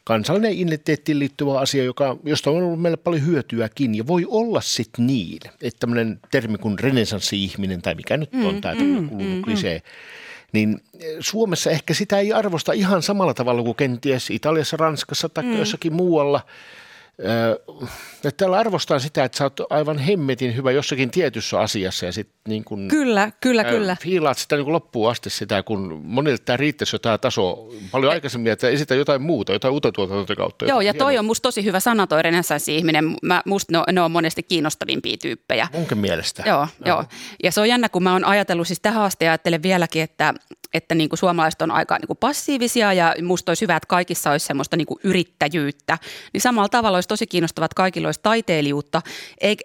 [0.05, 3.95] kansallinen identiteettiin liittyvä asia, joka, josta on ollut meille paljon hyötyäkin.
[3.95, 8.61] Ja voi olla sitten niin, että tämmöinen termi kuin renesanssi-ihminen tai mikä nyt on mm,
[8.61, 9.83] tämä mm, kulunut mm, klisee, mm.
[10.53, 10.81] niin
[11.21, 15.59] Suomessa ehkä sitä ei arvosta ihan samalla tavalla kuin kenties Italiassa, Ranskassa tai mm.
[15.59, 16.41] jossakin muualla–
[18.25, 22.35] että täällä arvostaa sitä, että sä oot aivan hemmetin hyvä jossakin tietyssä asiassa ja sitten
[22.49, 23.97] niin kun, Kyllä, kyllä, ää, kyllä.
[24.01, 28.53] Fiilaat sitä niin loppuun asti sitä, kun monille tämä riittäisi jo tämä taso paljon aikaisemmin,
[28.53, 30.65] että esitä jotain muuta, jotain uutta tuotantoa kautta.
[30.65, 31.21] Joo, ja toi hienoa.
[31.21, 33.17] on musta tosi hyvä sana toi renessanssi-ihminen.
[33.23, 35.69] Mä, musta ne, ne on monesti kiinnostavimpia tyyppejä.
[35.73, 36.43] Munkin mielestä.
[36.47, 36.69] Joo, joo.
[36.97, 37.05] joo.
[37.43, 40.35] Ja se on jännä, kun mä oon ajatellut siis tähän asti ja ajattelen vieläkin, että
[40.75, 44.31] että niin kuin suomalaiset on aika niin kuin passiivisia ja musta olisi hyvä, että kaikissa
[44.31, 45.99] olisi semmoista niin kuin yrittäjyyttä.
[46.33, 49.03] Niin samalla tavalla olisi tosi kiinnostavaa, että kaikilla olisi taiteilijuutta,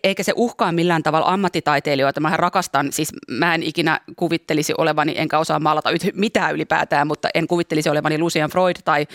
[0.04, 2.20] eikä se uhkaa millään tavalla ammattitaiteilijoita.
[2.20, 7.48] Mä rakastan, siis mä en ikinä kuvittelisi olevani, enkä osaa maalata mitään ylipäätään, mutta en
[7.48, 9.08] kuvittelisi olevani Lucian Freud tai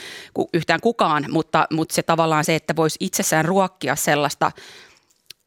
[0.54, 4.52] yhtään kukaan, mutta, mutta se tavallaan se, että voisi itsessään ruokkia sellaista–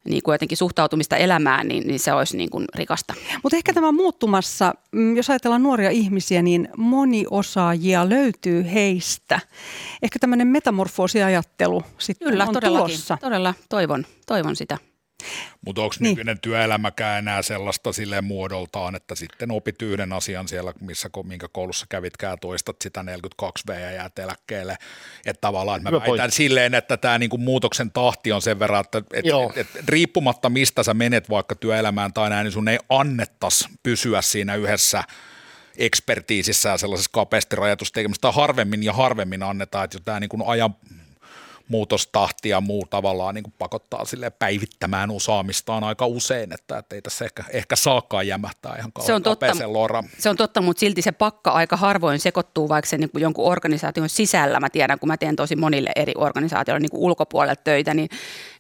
[0.06, 3.14] niin kuin jotenkin suhtautumista elämään, niin, niin se olisi niin kuin rikasta.
[3.44, 9.40] Mutta ehkä tämä muuttumassa, mm, jos ajatellaan nuoria ihmisiä, niin moni osaajia löytyy heistä.
[10.02, 13.18] Ehkä tämmöinen metamorfoosiajattelu sitten Kyllä, on todellakin, tulossa.
[13.22, 14.78] todella toivon, toivon sitä.
[15.66, 16.10] Mutta onko niin.
[16.10, 21.86] nykyinen työelämäkään enää sellaista sille muodoltaan, että sitten opit yhden asian siellä, missä, minkä koulussa
[21.90, 24.78] kävitkään, toistat sitä 42 V ja jäät eläkkeelle.
[25.26, 28.82] Että tavallaan, että mä Hyvä väitän silleen, että tämä niinku muutoksen tahti on sen verran,
[28.82, 32.80] että et, et, et, riippumatta mistä sä menet vaikka työelämään tai näin, niin sun ei
[32.90, 35.04] annettaisi pysyä siinä yhdessä
[35.78, 40.76] ekspertiisissä ja sellaisessa kapeasti rajatustekemisessä, harvemmin ja harvemmin annetaan, että jo tämä niin ajan
[41.68, 47.02] muutostahti ja muu tavallaan niin kuin pakottaa sille päivittämään osaamistaan aika usein, että, että ei
[47.02, 49.46] tässä ehkä, ehkä saakaan jämähtää ihan se on totta,
[50.18, 53.46] Se on totta, mutta silti se pakka aika harvoin sekoittuu vaikka se niin kuin jonkun
[53.46, 54.60] organisaation sisällä.
[54.60, 58.10] Mä tiedän, kun mä teen tosi monille eri organisaatioille niin kuin ulkopuolelta töitä, niin,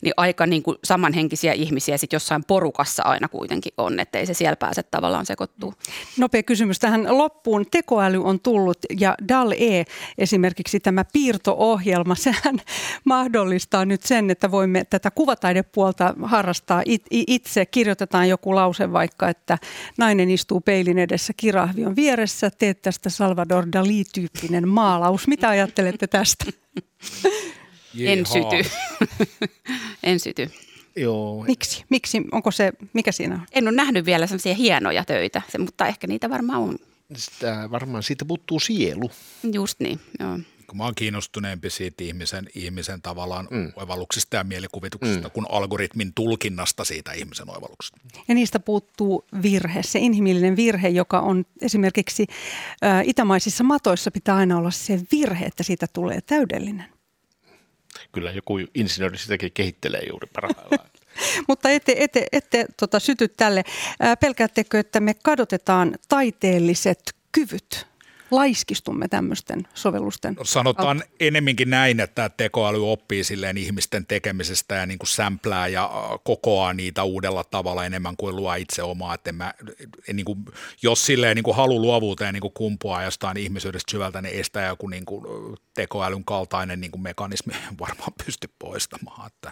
[0.06, 4.34] niin aika niin kuin samanhenkisiä ihmisiä sitten jossain porukassa aina kuitenkin on, että ei se
[4.34, 5.74] siellä pääse tavallaan sekoittuu.
[6.18, 7.66] Nopea kysymys tähän loppuun.
[7.72, 9.86] Tekoäly on tullut ja DAL-E
[10.18, 12.60] esimerkiksi tämä piirto-ohjelma, sehän
[13.06, 17.66] mahdollistaa nyt sen, että voimme tätä kuvataidepuolta harrastaa itse.
[17.66, 19.58] Kirjoitetaan joku lause vaikka, että
[19.98, 25.28] nainen istuu peilin edessä, kirahvi on vieressä, teet tästä Salvador Dali-tyyppinen maalaus.
[25.28, 26.46] Mitä ajattelette tästä?
[28.00, 28.34] En Jihaa.
[28.34, 28.70] syty.
[30.04, 30.52] en syty.
[30.96, 31.84] Joo, Miksi?
[31.90, 32.22] Miksi?
[32.32, 33.42] Onko se, mikä siinä on?
[33.52, 36.78] En ole nähnyt vielä sellaisia hienoja töitä, se, mutta ehkä niitä varmaan on.
[37.16, 39.12] sitä, varmaan siitä puuttuu sielu.
[39.54, 40.40] Just niin, joo.
[40.68, 43.72] Kun mä oon kiinnostuneempi siitä ihmisen, ihmisen tavallaan mm.
[43.76, 45.32] oivalluksista ja mielikuvituksesta mm.
[45.32, 47.98] kuin algoritmin tulkinnasta siitä ihmisen oivalluksesta.
[48.28, 52.28] Ja niistä puuttuu virhe, se inhimillinen virhe, joka on esimerkiksi
[52.84, 56.95] ä, itämaisissa matoissa pitää aina olla se virhe, että siitä tulee täydellinen.
[58.16, 60.90] Kyllä joku insinööri sitäkin kehittelee juuri parhaillaan.
[61.48, 63.64] Mutta ette, ette, ette tota, syty tälle.
[64.00, 67.88] Ää, pelkäättekö, että me kadotetaan taiteelliset kyvyt?
[68.36, 70.34] Laiskistumme tämmöisten sovellusten?
[70.34, 75.90] No, sanotaan enemminkin näin, että tekoäly oppii silleen ihmisten tekemisestä ja niin kuin sämplää ja
[76.24, 79.14] kokoaa niitä uudella tavalla enemmän kuin luo itse omaa.
[79.14, 79.54] Että en mä,
[80.08, 80.46] en niin kuin,
[80.82, 84.88] jos silleen niin kuin halu luovuuteen niin kuin kumpuaa jostain ihmisyydestä syvältä, niin estää joku
[84.88, 85.26] niin kuin
[85.74, 89.28] tekoälyn kaltainen niin kuin mekanismi varmaan pysty poistamaan.
[89.28, 89.52] Että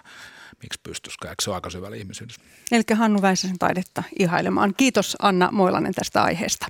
[0.63, 2.41] miksi pystyisikö, eikö se ole aika syvällä ihmisyydessä?
[2.71, 4.73] Eli Hannu Väisäsen taidetta ihailemaan.
[4.77, 6.67] Kiitos Anna Moilanen tästä aiheesta.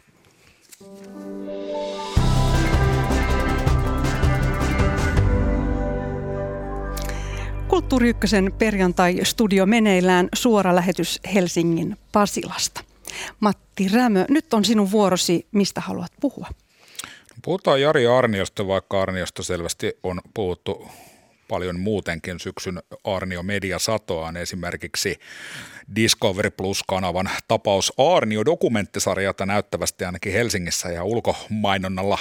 [7.68, 12.82] Kulttuuri Ykkösen perjantai-studio meneillään suora lähetys Helsingin Pasilasta.
[13.40, 15.48] Matti Rämö, nyt on sinun vuorosi.
[15.52, 16.48] Mistä haluat puhua?
[17.42, 20.88] Puhutaan Jari Arniosta, vaikka Arniosta selvästi on puhuttu
[21.54, 25.20] paljon muutenkin syksyn Arnio Media satoaan esimerkiksi
[25.96, 32.20] Discovery Plus-kanavan tapaus Arnio-dokumenttisarja, jota näyttävästi ainakin Helsingissä ja ulkomainonnalla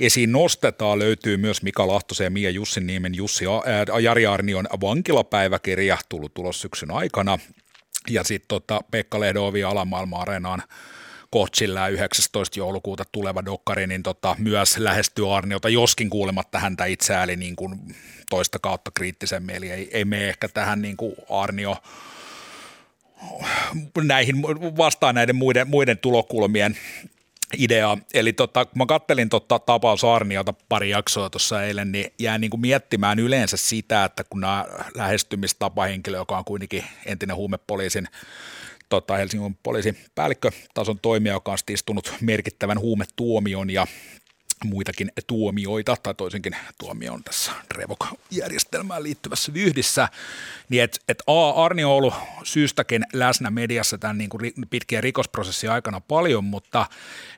[0.00, 0.98] esiin nostetaan.
[0.98, 6.60] Löytyy myös Mika Lahtosen ja Mia Jussin niemen Jussi, ää, Jari Arnion vankilapäiväkirja tullut tulos
[6.60, 7.38] syksyn aikana.
[8.10, 10.62] Ja sitten tota Pekka Lehdovi Alamaailma Areenaan
[11.34, 12.58] Kotsilla 19.
[12.58, 17.96] joulukuuta tuleva dokkari, niin tota, myös lähestyy Arniota, joskin kuulematta häntä itseään, eli niin kuin
[18.30, 21.76] toista kautta kriittisemmin, eli ei, ei mene ehkä tähän niin kuin Arnio
[24.02, 24.42] näihin,
[24.76, 26.76] vastaan näiden muiden, muiden tulokulmien
[27.58, 27.98] idea.
[28.14, 32.50] Eli tota, kun mä kattelin tota tapaus Arniota pari jaksoa tuossa eilen, niin jään niin
[32.50, 34.64] kuin miettimään yleensä sitä, että kun nämä
[34.94, 38.08] lähestymistapahenkilö, joka on kuitenkin entinen huumepoliisin
[38.94, 43.86] tota, Helsingin poliisin päällikkötason toimija, joka on istunut merkittävän huumetuomion ja
[44.64, 50.08] muitakin tuomioita, tai toisenkin tuomioon tässä Revok-järjestelmään liittyvässä vyhdissä,
[50.68, 55.70] niin että et A, Arni on ollut syystäkin läsnä mediassa tämän niin kuin pitkien rikosprosessin
[55.70, 56.86] aikana paljon, mutta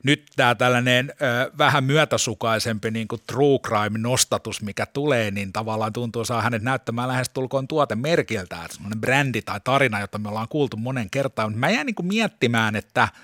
[0.02, 6.24] nyt tämä tällainen ö, vähän myötäsukaisempi niin kuin true crime-nostatus, mikä tulee, niin tavallaan tuntuu
[6.24, 10.76] saa hänet näyttämään lähes tulkoon tuotemerkiltä, että semmoinen brändi tai tarina, jota me ollaan kuultu
[10.76, 13.08] monen kertaan, mutta mä jään niin kuin miettimään, että–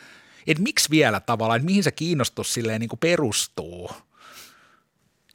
[0.47, 3.91] että miksi vielä tavallaan, että mihin se kiinnostus silleen niin kuin perustuu.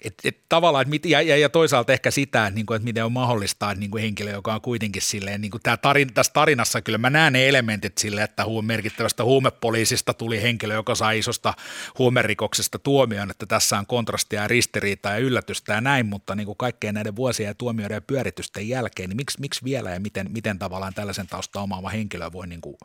[0.07, 3.05] Et, et tavallaan, et mit, ja, ja, ja, toisaalta ehkä sitä, että, niinku, että miten
[3.05, 6.97] on mahdollista, että niinku henkilö, joka on kuitenkin silleen, niinku tää tarin, tässä tarinassa kyllä
[6.97, 11.53] mä näen ne elementit sille, että huum, merkittävästä huumepoliisista tuli henkilö, joka sai isosta
[11.99, 16.93] huumerikoksesta tuomion, että tässä on kontrastia ja ristiriitaa ja yllätystä ja näin, mutta niinku kaikkeen
[16.93, 20.93] näiden vuosien ja tuomioiden ja pyöritysten jälkeen, niin miksi, miksi vielä ja miten, miten tavallaan
[20.93, 22.77] tällaisen tausta omaava henkilö voi niinku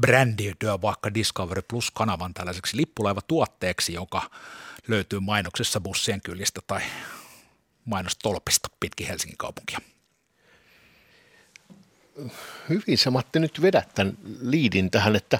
[0.00, 4.30] brändiytyä vaikka Discovery Plus-kanavan tällaiseksi lippulaiva-tuotteeksi, joka
[4.88, 6.80] löytyy mainoksessa bussien kyljistä tai
[7.84, 9.78] mainostolpista pitkin Helsingin kaupunkia.
[12.68, 15.38] Hyvin sä Matti nyt vedät tämän liidin tähän, että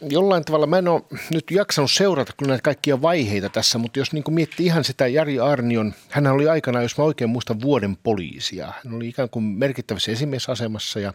[0.00, 1.02] jollain tavalla mä en ole
[1.34, 5.40] nyt jaksanut seurata kyllä näitä kaikkia vaiheita tässä, mutta jos niin miettii ihan sitä Jari
[5.40, 8.72] Arnion, hän oli aikana, jos mä oikein muistan, vuoden poliisia.
[8.84, 11.12] Hän oli ikään kuin merkittävässä esimiesasemassa ja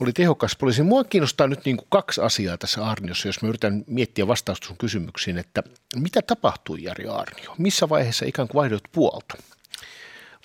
[0.00, 0.82] oli tehokas poliisi.
[0.82, 4.76] Mua kiinnostaa nyt niin kuin kaksi asiaa tässä Arniossa, jos mä yritän miettiä vastausta sun
[4.76, 5.62] kysymyksiin, että
[5.96, 7.54] mitä tapahtui Jari Arnio?
[7.58, 9.36] Missä vaiheessa ikään kuin vaihdoit puolta?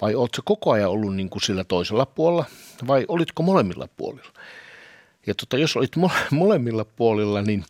[0.01, 2.45] Vai oletko koko ajan ollut niin kuin sillä toisella puolella
[2.87, 4.33] vai olitko molemmilla puolilla?
[5.27, 5.91] Ja tota, jos olit
[6.31, 7.65] molemmilla puolilla, niin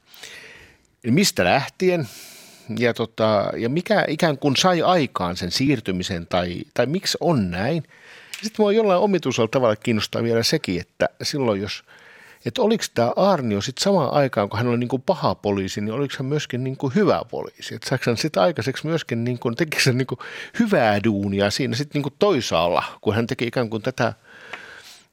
[1.03, 2.07] mistä lähtien
[2.77, 7.84] ja, tota, ja mikä ikään kuin sai aikaan sen siirtymisen tai, tai miksi on näin–
[8.43, 11.83] sitten mua jollain omituisella tavalla kiinnostaa vielä sekin, että silloin jos,
[12.45, 15.93] että oliko tämä Arnio sitten samaan aikaan, kun hän oli niin kuin paha poliisi, niin
[15.93, 17.75] oliko hän myöskin niin kuin hyvä poliisi?
[17.75, 20.19] Että saiko hän sitten aikaiseksi myöskin, niin kuin, teki sen niin kuin
[20.59, 24.13] hyvää duunia siinä sitten niin kuin toisaalla, kun hän teki ikään kuin tätä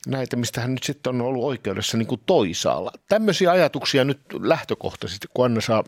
[0.07, 2.93] näitä, mistä hän nyt sitten on ollut oikeudessa niin kuin toisaalla.
[3.09, 5.85] Tämmöisiä ajatuksia nyt lähtökohtaisesti, kun Anna saa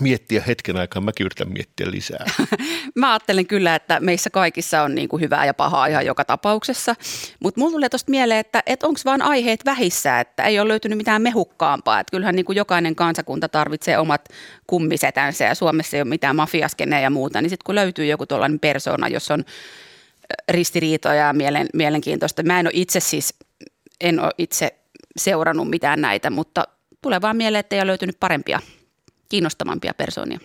[0.00, 2.24] miettiä hetken aikaa, mäkin yritän miettiä lisää.
[2.94, 6.94] Mä ajattelen kyllä, että meissä kaikissa on niin kuin hyvää ja pahaa ihan joka tapauksessa,
[7.40, 10.98] mutta mulla tulee tuosta mieleen, että, että onko vaan aiheet vähissä, että ei ole löytynyt
[10.98, 14.28] mitään mehukkaampaa, että kyllähän niin kuin jokainen kansakunta tarvitsee omat
[14.66, 18.60] kummisetänsä ja Suomessa ei ole mitään mafiaskeneja ja muuta, niin sitten kun löytyy joku tuollainen
[18.60, 19.44] persona, jos on
[20.48, 22.42] ristiriitoja ja mielen, mielenkiintoista.
[22.42, 23.34] Mä en ole itse siis,
[24.00, 24.74] en ole itse
[25.16, 26.64] seurannut mitään näitä, mutta
[27.02, 28.60] tulee vaan mieleen, että ei ole löytynyt parempia,
[29.30, 30.38] kiinnostavampia persoonia.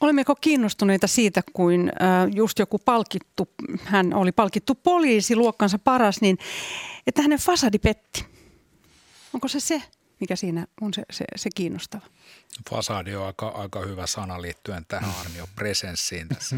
[0.00, 1.92] Olemmeko kiinnostuneita siitä, kuin
[2.34, 3.48] just joku palkittu,
[3.84, 6.38] hän oli palkittu poliisi, luokkansa paras, niin
[7.06, 8.26] että hänen fasadi petti.
[9.34, 9.82] Onko se se,
[10.20, 12.06] mikä siinä on se, se, se kiinnostava?
[12.70, 16.56] Fasadi on aika, aika hyvä sana liittyen tähän Arnion presenssiin tässä.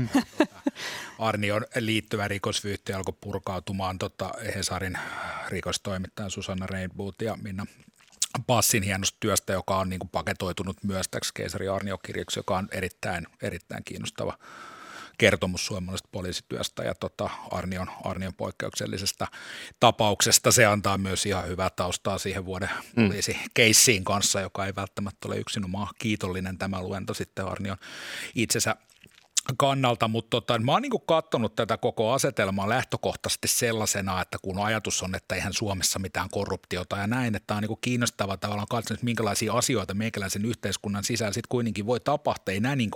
[1.18, 4.98] Arnion liittyvä rikosvyyhti alkoi purkautumaan tota Hesarin
[5.48, 7.66] rikostoimittajan Susanna Rainboot ja Minna
[8.46, 11.98] Passin hienosta työstä, joka on niin kuin paketoitunut myös täksi keisari Arnio
[12.36, 14.38] joka on erittäin, erittäin kiinnostava
[15.18, 19.26] kertomus suomalaisesta poliisityöstä ja tota Arnion, Arnion poikkeuksellisesta
[19.80, 20.52] tapauksesta.
[20.52, 23.06] Se antaa myös ihan hyvää taustaa siihen vuoden mm.
[23.06, 27.76] poliisikeissiin kanssa, joka ei välttämättä ole yksinomaan kiitollinen tämä luento sitten Arnion
[28.34, 28.76] itsensä
[29.56, 35.02] kannalta, mutta tota, mä oon niin katsonut tätä koko asetelmaa lähtökohtaisesti sellaisena, että kun ajatus
[35.02, 39.52] on, että eihän Suomessa mitään korruptiota ja näin, että on niin kiinnostava tavallaan katsoa, minkälaisia
[39.52, 42.52] asioita meikäläisen yhteiskunnan sisällä sitten kuitenkin voi tapahtua.
[42.52, 42.90] Ei näin niin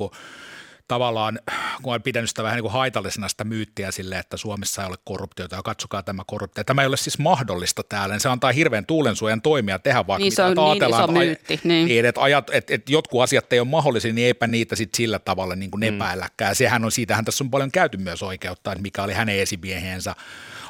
[0.89, 1.39] tavallaan,
[1.83, 4.97] kun olen pitänyt sitä vähän niin kuin haitallisena sitä myyttiä sille, että Suomessa ei ole
[5.05, 6.65] korruptiota ja katsokaa tämä korruptio.
[6.65, 8.15] Tämä ei ole siis mahdollista täällä.
[8.15, 10.37] Niin se antaa hirveän tuulensuojan toimia tehdä vaikka niin, mitä.
[10.37, 11.61] Se on niin iso myytti.
[11.65, 11.87] Niin.
[11.87, 15.19] niin että, ajat, että, että jotkut asiat ei ole mahdollisia, niin eipä niitä sit sillä
[15.19, 15.95] tavalla niin kuin mm.
[15.95, 16.55] epäilläkään.
[16.55, 20.15] Sehän on, siitähän tässä on paljon käyty myös oikeutta, että mikä oli hänen esimiehensä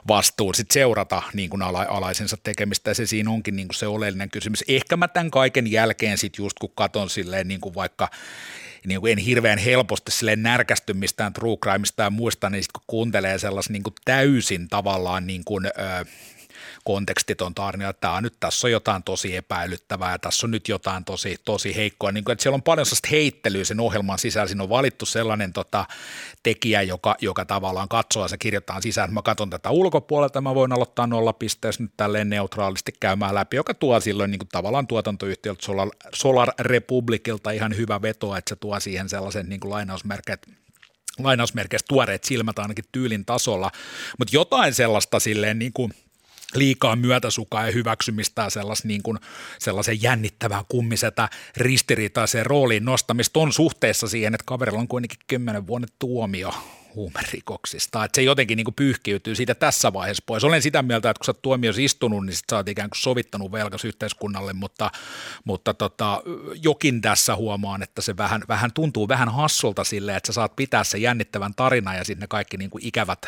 [0.09, 3.87] vastuun sit seurata niin kuin ala, alaisensa tekemistä ja se siinä onkin niin kuin se
[3.87, 4.65] oleellinen kysymys.
[4.69, 8.11] Ehkä mä tämän kaiken jälkeen sitten just kun katon silleen niin kuin vaikka
[8.89, 12.85] niin kuin en hirveän helposti sille närkästy mistään true crimeista ja muista, niin sitten kun
[12.87, 15.71] kuuntelee sellaisen niin kuin täysin tavallaan niin kuin, ö,
[16.89, 21.37] kontekstiton tarina, että tämä nyt tässä on jotain tosi epäilyttävää tässä on nyt jotain tosi,
[21.45, 22.13] tosi heikkoa.
[22.13, 24.49] Niin kuin, että siellä on paljon sellaista heittelyä sen ohjelman sisällä.
[24.49, 25.85] Siinä on valittu sellainen tota,
[26.43, 30.55] tekijä, joka, joka tavallaan katsoo ja se kirjoittaa sisään, että mä katson tätä ulkopuolelta, mä
[30.55, 35.67] voin aloittaa nollapisteessä nyt tälleen neutraalisti käymään läpi, joka tuo silloin niin kuin tavallaan tuotantoyhtiöltä
[35.67, 40.47] Solar, Solar Republicilta ihan hyvä veto, että se tuo siihen sellaisen niin kuin lainausmerkit,
[41.19, 43.71] lainausmerkeistä tuoreet silmät ainakin tyylin tasolla,
[44.19, 45.93] mutta jotain sellaista silleen niin kuin–
[46.55, 49.19] liikaa myötäsukaa ja hyväksymistä ja sellas, niin kuin,
[49.59, 55.89] sellaisen jännittävän kummisetä ristiriitaiseen rooliin nostamista on suhteessa siihen, että kaverilla on kuitenkin kymmenen vuoden
[55.99, 56.53] tuomio
[56.95, 58.05] huumerikoksista.
[58.05, 60.45] Että se jotenkin niin kuin pyyhkiytyy siitä tässä vaiheessa pois.
[60.45, 63.53] Olen sitä mieltä, että kun sä oot istunut, niin sit sä oot ikään kuin sovittanut
[63.53, 64.91] velkas yhteiskunnalle, mutta,
[65.45, 66.23] mutta tota,
[66.63, 70.85] jokin tässä huomaan, että se vähän, vähän tuntuu vähän hassulta sille, että sä saat pitää
[70.85, 73.27] sen jännittävän tarinan ja sitten ne kaikki niin kuin ikävät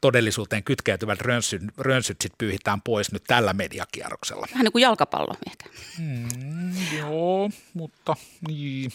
[0.00, 4.46] todellisuuteen kytkeytyvät rönsyt, rönsyt sit pyyhitään pois nyt tällä mediakierroksella.
[4.50, 5.68] Vähän niin kuin jalkapallo ehkä.
[5.98, 8.16] Mm, joo, mutta
[8.48, 8.92] niin.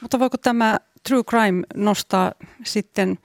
[0.00, 0.78] Mutta voiko tämä
[1.08, 2.32] true crime nostaa
[2.64, 3.18] sitten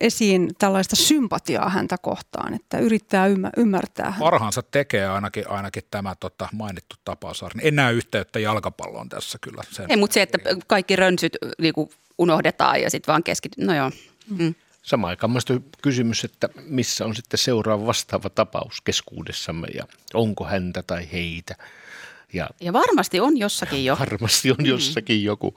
[0.00, 4.14] esiin tällaista sympatiaa häntä kohtaan, että yrittää ymmärtää.
[4.18, 7.44] Parhaansa tekee ainakin, ainakin tämä tota, mainittu tapaus.
[7.62, 9.62] En näe yhteyttä jalkapalloon tässä kyllä.
[9.70, 11.74] Sen Ei, mutta se, että kaikki rönsyt niin
[12.18, 13.66] unohdetaan ja sitten vaan keskitytään.
[13.66, 13.90] No joo.
[14.38, 14.54] Mm.
[14.86, 15.32] Samaan aikaan
[15.82, 19.84] kysymys, että missä on sitten seuraava vastaava tapaus keskuudessamme ja
[20.14, 21.54] onko häntä tai heitä.
[22.32, 23.96] Ja, ja varmasti on jossakin jo.
[24.00, 24.66] Varmasti on mm.
[24.66, 25.24] jossakin mm.
[25.24, 25.54] joku.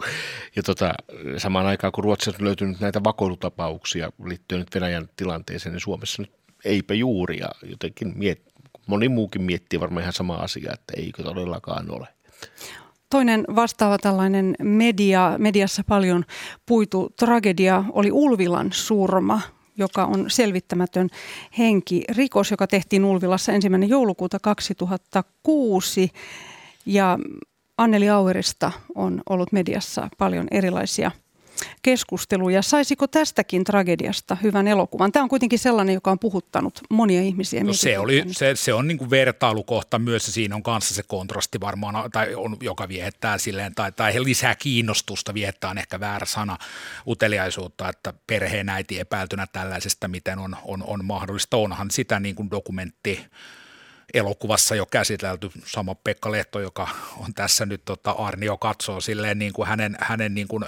[0.55, 0.93] Ja tota,
[1.37, 6.31] samaan aikaan, kun Ruotsissa on löytynyt näitä vakoilutapauksia liittyen nyt Venäjän tilanteeseen, niin Suomessa nyt
[6.65, 7.37] eipä juuri.
[7.37, 8.41] Ja jotenkin miet,
[8.87, 12.07] moni muukin miettii varmaan ihan sama asia, että eikö todellakaan ole.
[13.09, 16.25] Toinen vastaava tällainen media, mediassa paljon
[16.65, 19.41] puitu tragedia oli Ulvilan surma,
[19.77, 21.09] joka on selvittämätön
[21.57, 22.03] henki.
[22.09, 26.11] Rikos, joka tehtiin Ulvilassa ensimmäinen joulukuuta 2006
[26.85, 27.19] ja
[27.77, 31.11] Anneli Auerista on ollut mediassa paljon erilaisia–
[31.81, 32.61] keskusteluja.
[32.61, 35.11] Saisiko tästäkin tragediasta hyvän elokuvan?
[35.11, 37.63] Tämä on kuitenkin sellainen, joka on puhuttanut monia ihmisiä.
[37.63, 41.03] No se, oli, se, se on niin kuin vertailukohta myös ja siinä on kanssa se
[41.03, 46.25] kontrasti varmaan, tai on, joka viettää silleen, tai, tai lisää kiinnostusta, viettää on ehkä väärä
[46.25, 46.57] sana,
[47.07, 51.57] uteliaisuutta, että perheen äiti epäiltynä tällaisesta, miten on, on, on mahdollista.
[51.57, 53.25] Onhan sitä niin kuin dokumentti
[54.13, 56.87] elokuvassa jo käsitelty, sama Pekka Lehto, joka
[57.17, 60.63] on tässä nyt, tota, Arnio katsoo silleen niin kuin hänen, hänen niin kuin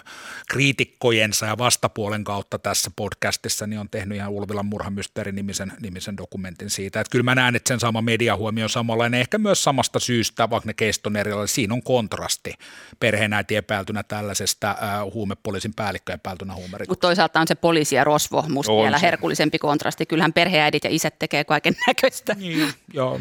[0.49, 6.69] kriitikkojensa ja vastapuolen kautta tässä podcastissa, niin on tehnyt ihan Ulvilan murhamysteeri nimisen, nimisen dokumentin
[6.69, 6.99] siitä.
[6.99, 10.67] Että kyllä mä näen, että sen sama mediahuomio on samanlainen, ehkä myös samasta syystä, vaikka
[10.67, 12.53] ne keiston erilainen, siinä on kontrasti
[12.99, 14.77] perheenäiti epäiltynä tällaisesta äh,
[15.13, 16.91] huumepoliisin päällikkö epäiltynä huumerikoksesta.
[16.91, 19.05] Mutta toisaalta on se poliisi ja rosvo, musta on vielä se.
[19.05, 20.05] herkullisempi kontrasti.
[20.05, 22.33] Kyllähän perheäidit ja isät tekee kaiken näköistä.
[22.33, 23.19] Niin, joo.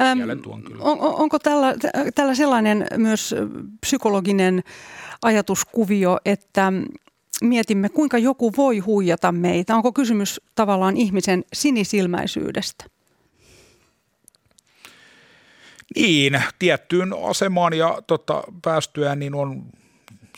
[0.00, 0.18] Ähm,
[0.78, 1.74] on, onko tällä,
[2.14, 3.34] tällä sellainen myös
[3.80, 4.62] psykologinen
[5.22, 6.72] ajatuskuvio, että
[7.42, 9.76] mietimme, kuinka joku voi huijata meitä.
[9.76, 12.84] Onko kysymys tavallaan ihmisen sinisilmäisyydestä?
[15.96, 19.62] Niin, tiettyyn asemaan ja tota, päästyään niin on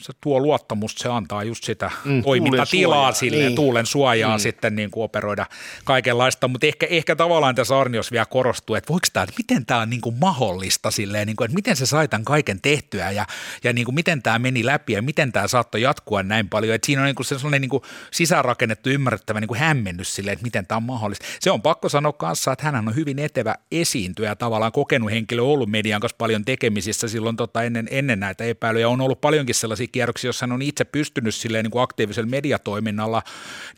[0.00, 3.54] se tuo luottamusta, se antaa just sitä mm, toimintatilaa sille niin.
[3.54, 4.40] tuulen suojaa mm.
[4.40, 5.46] sitten niin kuin operoida
[5.84, 9.80] kaikenlaista, mutta ehkä, ehkä tavallaan tässä Arnios vielä korostuu, että voiko tämä, että miten tämä
[9.80, 13.26] on niin kuin mahdollista silleen, niin kuin, että miten se sai tämän kaiken tehtyä ja,
[13.64, 16.86] ja niin kuin miten tämä meni läpi ja miten tämä saattoi jatkua näin paljon, että
[16.86, 20.66] siinä on niin kuin sellainen niin kuin sisäänrakennettu ymmärrettävä niin kuin hämmennys silleen, että miten
[20.66, 21.26] tämä on mahdollista.
[21.40, 25.70] Se on pakko sanoa kanssa, että hän on hyvin etevä esiintyjä, tavallaan kokenut henkilö, ollut
[25.70, 30.28] median kanssa paljon tekemisissä silloin tota ennen, ennen näitä epäilyjä, on ollut paljonkin sellaisia kierroksia,
[30.28, 33.22] jossa hän on itse pystynyt silleen niin kuin aktiivisella mediatoiminnalla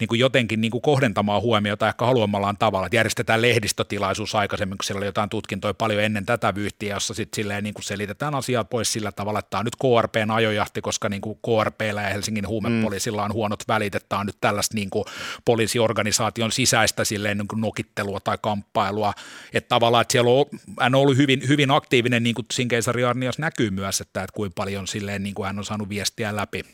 [0.00, 4.84] niin kuin jotenkin niin kuin kohdentamaan huomiota ehkä haluamallaan tavalla, että järjestetään lehdistötilaisuus aikaisemmin, kun
[4.84, 8.64] siellä oli jotain tutkintoja paljon ennen tätä vyyhtiä, jossa sitten silleen niin kuin selitetään asiaa
[8.64, 12.48] pois sillä tavalla, että tämä on nyt KRPn ajojahti, koska niin kuin KRPllä ja Helsingin
[12.48, 15.04] huumepoliisilla on huonot välit, että tämä on nyt tällaista niin kuin
[15.44, 19.12] poliisiorganisaation sisäistä silleen niin kuin nokittelua tai kamppailua,
[19.52, 20.46] että tavallaan, että siellä on,
[20.80, 24.34] hän on ollut hyvin, hyvin aktiivinen, niin kuin siinä keisari Arnias näkyy myös, että, että
[24.34, 26.64] kuinka paljon silleen niin kuin hän on saanut viestiä läpi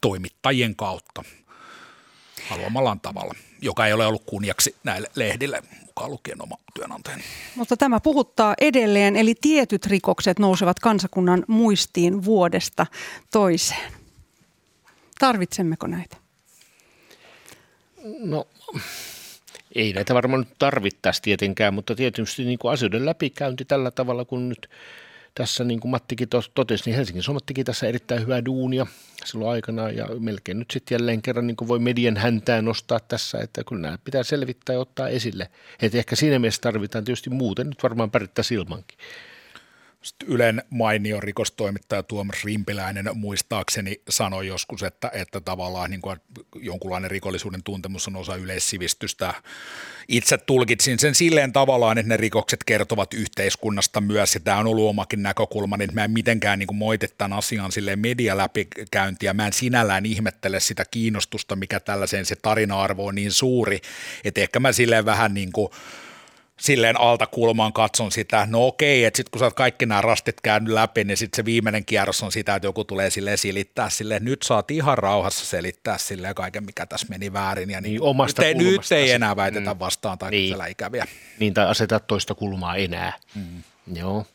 [0.00, 1.22] toimittajien kautta
[2.48, 7.22] haluamallaan tavalla, joka ei ole ollut kunniaksi näille lehdille mukaan lukien oma työnantajani.
[7.54, 12.86] Mutta tämä puhuttaa edelleen, eli tietyt rikokset nousevat kansakunnan muistiin vuodesta
[13.30, 13.92] toiseen.
[15.18, 16.16] Tarvitsemmeko näitä?
[18.18, 18.46] No
[19.74, 24.70] ei näitä varmaan tarvittaisi tietenkään, mutta tietysti niin kuin asioiden läpikäynti tällä tavalla, kun nyt
[25.34, 28.86] tässä niin kuin Mattikin totesi, niin Helsingin Suomat teki tässä erittäin hyvää duunia
[29.24, 33.38] silloin aikana ja melkein nyt sitten jälleen kerran niin kuin voi median häntää nostaa tässä,
[33.38, 35.50] että kyllä nämä pitää selvittää ja ottaa esille.
[35.82, 38.98] Että ehkä siinä mielessä tarvitaan tietysti muuten nyt varmaan pärjättäisiin ilmankin.
[40.26, 46.16] Ylen mainio rikostoimittaja Tuomas Rimpiläinen muistaakseni sanoi joskus, että, että tavallaan niin kuin
[46.54, 49.34] jonkunlainen rikollisuuden tuntemus on osa yleissivistystä.
[50.08, 54.88] Itse tulkitsin sen silleen tavallaan, että ne rikokset kertovat yhteiskunnasta myös, ja tämä on ollut
[54.88, 59.34] omakin näkökulma, niin mä en mitenkään niin kuin moite tämän asian silleen medialäpikäyntiä.
[59.34, 63.80] Mä en sinällään ihmettele sitä kiinnostusta, mikä tällaiseen se tarina-arvo on niin suuri,
[64.24, 65.68] että ehkä mä silleen vähän niin kuin–
[66.60, 70.40] silleen alta kulmaan katson sitä, no okei, että sitten kun sä oot kaikki nämä rastit
[70.40, 74.24] käynyt läpi, niin sitten se viimeinen kierros on sitä, että joku tulee sille silittää silleen,
[74.24, 77.70] nyt saat ihan rauhassa selittää silleen kaiken, mikä tässä meni väärin.
[77.70, 79.80] Ja niin, niin omasta nyt, ei, nyt ei enää väitetä mm.
[79.80, 80.56] vastaan tai niin.
[80.70, 81.06] ikäviä.
[81.38, 83.12] Niin, tai aseta toista kulmaa enää.
[83.34, 83.62] Mm.
[83.92, 84.26] Joo.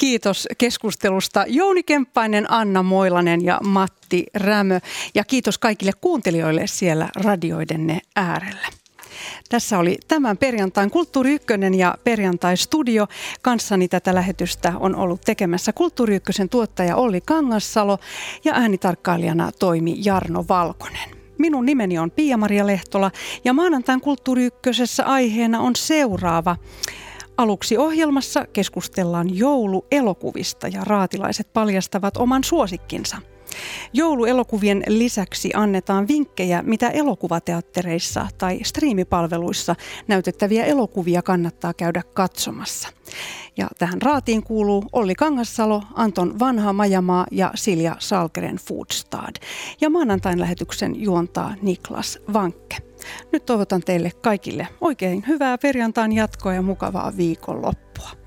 [0.00, 4.80] Kiitos keskustelusta Jouni Kemppainen, Anna Moilanen ja Matti Rämö.
[5.14, 8.79] Ja kiitos kaikille kuuntelijoille siellä radioidenne äärellä.
[9.48, 13.06] Tässä oli tämän perjantain Kulttuuri Ykkönen ja perjantai-studio.
[13.42, 17.98] Kanssani tätä lähetystä on ollut tekemässä Kulttuuri Ykkösen tuottaja Olli Kangassalo
[18.44, 21.10] ja äänitarkkailijana toimi Jarno Valkonen.
[21.38, 23.10] Minun nimeni on Pia-Maria Lehtola
[23.44, 26.56] ja maanantain Kulttuuri Ykkösessä aiheena on seuraava.
[27.36, 33.16] Aluksi ohjelmassa keskustellaan jouluelokuvista ja raatilaiset paljastavat oman suosikkinsa–
[33.92, 39.76] Jouluelokuvien lisäksi annetaan vinkkejä, mitä elokuvateattereissa tai striimipalveluissa
[40.08, 42.88] näytettäviä elokuvia kannattaa käydä katsomassa.
[43.56, 49.36] Ja tähän raatiin kuuluu Olli Kangassalo, Anton Vanha Majamaa ja Silja Salkeren Foodstad.
[49.80, 52.76] Ja maanantain lähetyksen juontaa Niklas Vankke.
[53.32, 58.19] Nyt toivotan teille kaikille oikein hyvää perjantain jatkoa ja mukavaa viikonloppua.